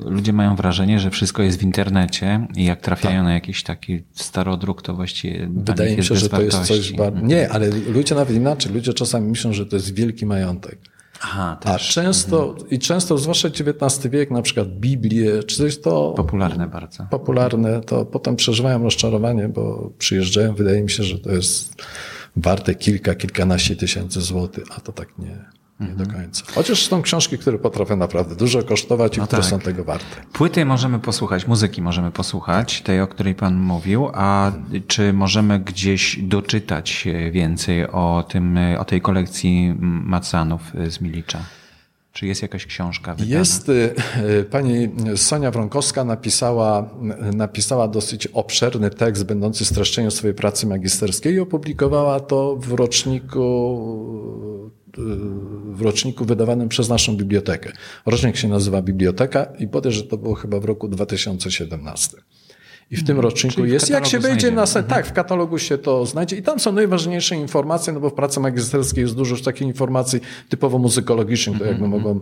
ludzie 0.05 0.33
mają 0.33 0.57
wrażenie, 0.57 1.01
że 1.01 1.11
wszystko 1.11 1.43
jest 1.43 1.59
w 1.59 1.63
internecie 1.63 2.47
i 2.57 2.65
jak 2.65 2.81
trafiają 2.81 3.17
tak. 3.17 3.25
na 3.25 3.33
jakiś 3.33 3.63
taki 3.63 4.03
starodruk, 4.13 4.83
to 4.83 4.95
właściwie 4.95 5.49
Wydaje 5.53 5.97
mi 5.97 6.05
się, 6.05 6.17
że 6.17 6.29
to 6.29 6.43
jest 6.43 6.63
coś 6.63 6.93
bardzo... 6.93 7.21
Nie, 7.21 7.49
ale 7.49 7.71
ludzie 7.71 8.15
nawet 8.15 8.37
inaczej. 8.37 8.73
Ludzie 8.73 8.95
czasami 8.95 9.29
myślą, 9.29 9.53
że 9.53 9.67
to 9.67 9.77
jest 9.77 9.95
wielki 9.95 10.27
majątek. 10.27 10.79
Aha, 11.23 11.57
też. 11.61 11.73
A 11.73 11.79
często, 11.79 12.49
mhm. 12.49 12.71
i 12.71 12.79
często, 12.79 13.19
zwłaszcza 13.19 13.49
XIX 13.49 14.09
wiek, 14.13 14.31
na 14.31 14.43
przykład 14.43 14.69
Biblię, 14.69 15.43
czy 15.43 15.57
coś 15.57 15.79
to... 15.81 16.13
Popularne 16.17 16.69
bardzo. 16.69 17.07
Popularne, 17.11 17.81
to 17.81 18.05
potem 18.05 18.37
przeżywają 18.37 18.83
rozczarowanie, 18.83 19.49
bo 19.49 19.91
przyjeżdżają, 19.99 20.55
wydaje 20.55 20.83
mi 20.83 20.91
się, 20.91 21.03
że 21.03 21.19
to 21.19 21.31
jest 21.31 21.83
warte 22.37 22.75
kilka, 22.75 23.15
kilkanaście 23.15 23.77
tysięcy 23.77 24.21
złotych, 24.21 24.65
a 24.77 24.81
to 24.81 24.93
tak 24.93 25.19
nie, 25.19 25.45
nie 25.81 25.89
do 25.89 26.07
końca. 26.07 26.45
Chociaż 26.55 26.87
są 26.87 27.03
książki, 27.03 27.39
które 27.39 27.59
potrafią 27.59 27.97
naprawdę 27.97 28.37
dużo 28.37 28.63
kosztować 28.63 29.17
i 29.17 29.21
no 29.21 29.27
które 29.27 29.43
tak. 29.43 29.51
są 29.51 29.59
tego 29.59 29.85
warte. 29.85 30.17
Płyty 30.33 30.65
możemy 30.65 30.99
posłuchać, 30.99 31.47
muzyki 31.47 31.83
możemy 31.83 32.11
posłuchać, 32.11 32.83
tej, 32.83 33.01
o 33.01 33.07
której 33.07 33.35
Pan 33.35 33.57
mówił, 33.57 34.09
a 34.15 34.53
czy 34.87 35.13
możemy 35.13 35.61
gdzieś 35.61 36.19
doczytać 36.23 37.09
więcej 37.31 37.87
o, 37.87 38.25
tym, 38.29 38.59
o 38.79 38.85
tej 38.85 39.01
kolekcji 39.01 39.75
Macanów 39.81 40.63
z 40.89 41.01
Milicza? 41.01 41.39
Czy 42.13 42.27
jest 42.27 42.43
jakaś 42.43 42.67
książka 42.67 43.15
wydana? 43.15 43.39
Jest. 43.39 43.69
Y, 43.69 43.95
y, 44.41 44.45
pani 44.45 44.89
Sonia 45.17 45.51
Wronkowska 45.51 46.05
napisała, 46.05 46.89
napisała 47.35 47.89
dosyć 47.89 48.27
obszerny 48.27 48.91
tekst 48.91 49.25
będący 49.25 49.65
streszczeniem 49.65 50.11
swojej 50.11 50.35
pracy 50.35 50.67
magisterskiej 50.67 51.35
i 51.35 51.41
opublikowała 51.41 52.21
to 52.21 52.57
w 52.57 52.73
roczniku 52.73 53.41
w 55.73 55.81
roczniku 55.81 56.25
wydawanym 56.25 56.69
przez 56.69 56.89
naszą 56.89 57.17
bibliotekę. 57.17 57.73
Rocznik 58.07 58.37
się 58.37 58.49
nazywa 58.49 58.83
Biblioteka 58.83 59.45
i 59.59 59.69
potem, 59.69 59.93
że 59.93 60.03
to 60.03 60.17
było 60.17 60.35
chyba 60.35 60.61
w 60.61 60.65
roku 60.65 60.89
2017. 60.89 62.17
I 62.91 62.97
w 62.97 62.99
tym 62.99 63.17
hmm. 63.17 63.25
roczniku 63.25 63.65
jest, 63.65 63.91
jak 63.91 64.07
się 64.07 64.19
wejdzie 64.19 64.51
na 64.51 64.67
sen, 64.67 64.85
tak, 64.85 65.07
w 65.07 65.13
katalogu 65.13 65.59
się 65.59 65.79
to 65.79 66.07
znajdzie 66.07 66.37
i 66.37 66.43
tam 66.43 66.61
są 66.61 66.73
najważniejsze 66.73 67.37
informacje, 67.37 67.93
no 67.93 68.01
bo 68.01 68.11
w 68.11 68.15
pracy 68.15 68.41
magisterskiej 68.41 69.03
jest 69.03 69.17
dużo 69.17 69.37
takich 69.37 69.69
informacji 69.69 70.21
typowo 70.49 70.79
muzykologicznych, 70.79 71.59
to 71.59 71.65
jakby 71.65 71.85
mhm, 71.85 72.03
mogą, 72.03 72.21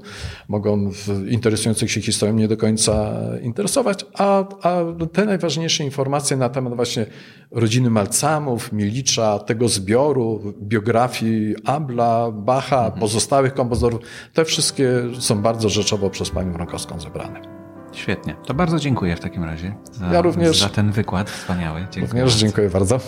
mogą 0.48 0.90
interesujących 1.28 1.90
się 1.90 2.00
historią 2.00 2.34
nie 2.34 2.48
do 2.48 2.56
końca 2.56 3.14
interesować, 3.42 4.06
a, 4.14 4.44
a 4.62 4.84
te 5.12 5.24
najważniejsze 5.24 5.84
informacje 5.84 6.36
na 6.36 6.48
temat 6.48 6.76
właśnie 6.76 7.06
rodziny 7.50 7.90
Malcamów, 7.90 8.72
Milicza, 8.72 9.38
tego 9.38 9.68
zbioru, 9.68 10.54
biografii 10.62 11.54
Abla, 11.64 12.30
Bacha, 12.30 12.84
mhm. 12.84 13.00
pozostałych 13.00 13.54
kompozytorów, 13.54 14.00
te 14.34 14.44
wszystkie 14.44 14.90
są 15.20 15.42
bardzo 15.42 15.68
rzeczowo 15.68 16.10
przez 16.10 16.30
panią 16.30 16.52
Mrokowską 16.52 17.00
zebrane. 17.00 17.55
Świetnie. 17.96 18.36
To 18.46 18.54
bardzo 18.54 18.78
dziękuję 18.78 19.16
w 19.16 19.20
takim 19.20 19.44
razie 19.44 19.74
za, 19.92 20.06
ja 20.06 20.22
również, 20.22 20.60
za 20.60 20.68
ten 20.68 20.92
wykład 20.92 21.30
wspaniały. 21.30 21.80
Dziękuję 21.90 22.22
również 22.22 22.22
bardzo. 22.22 22.38
dziękuję 22.38 22.70
bardzo. 22.70 23.00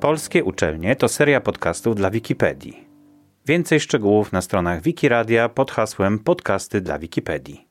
Polskie 0.00 0.44
Uczelnie 0.44 0.96
to 0.96 1.08
seria 1.08 1.40
podcastów 1.40 1.96
dla 1.96 2.10
Wikipedii. 2.10 2.88
Więcej 3.46 3.80
szczegółów 3.80 4.32
na 4.32 4.40
stronach 4.40 4.82
Wikiradia 4.82 5.48
pod 5.48 5.70
hasłem 5.70 6.18
Podcasty 6.18 6.80
dla 6.80 6.98
Wikipedii. 6.98 7.68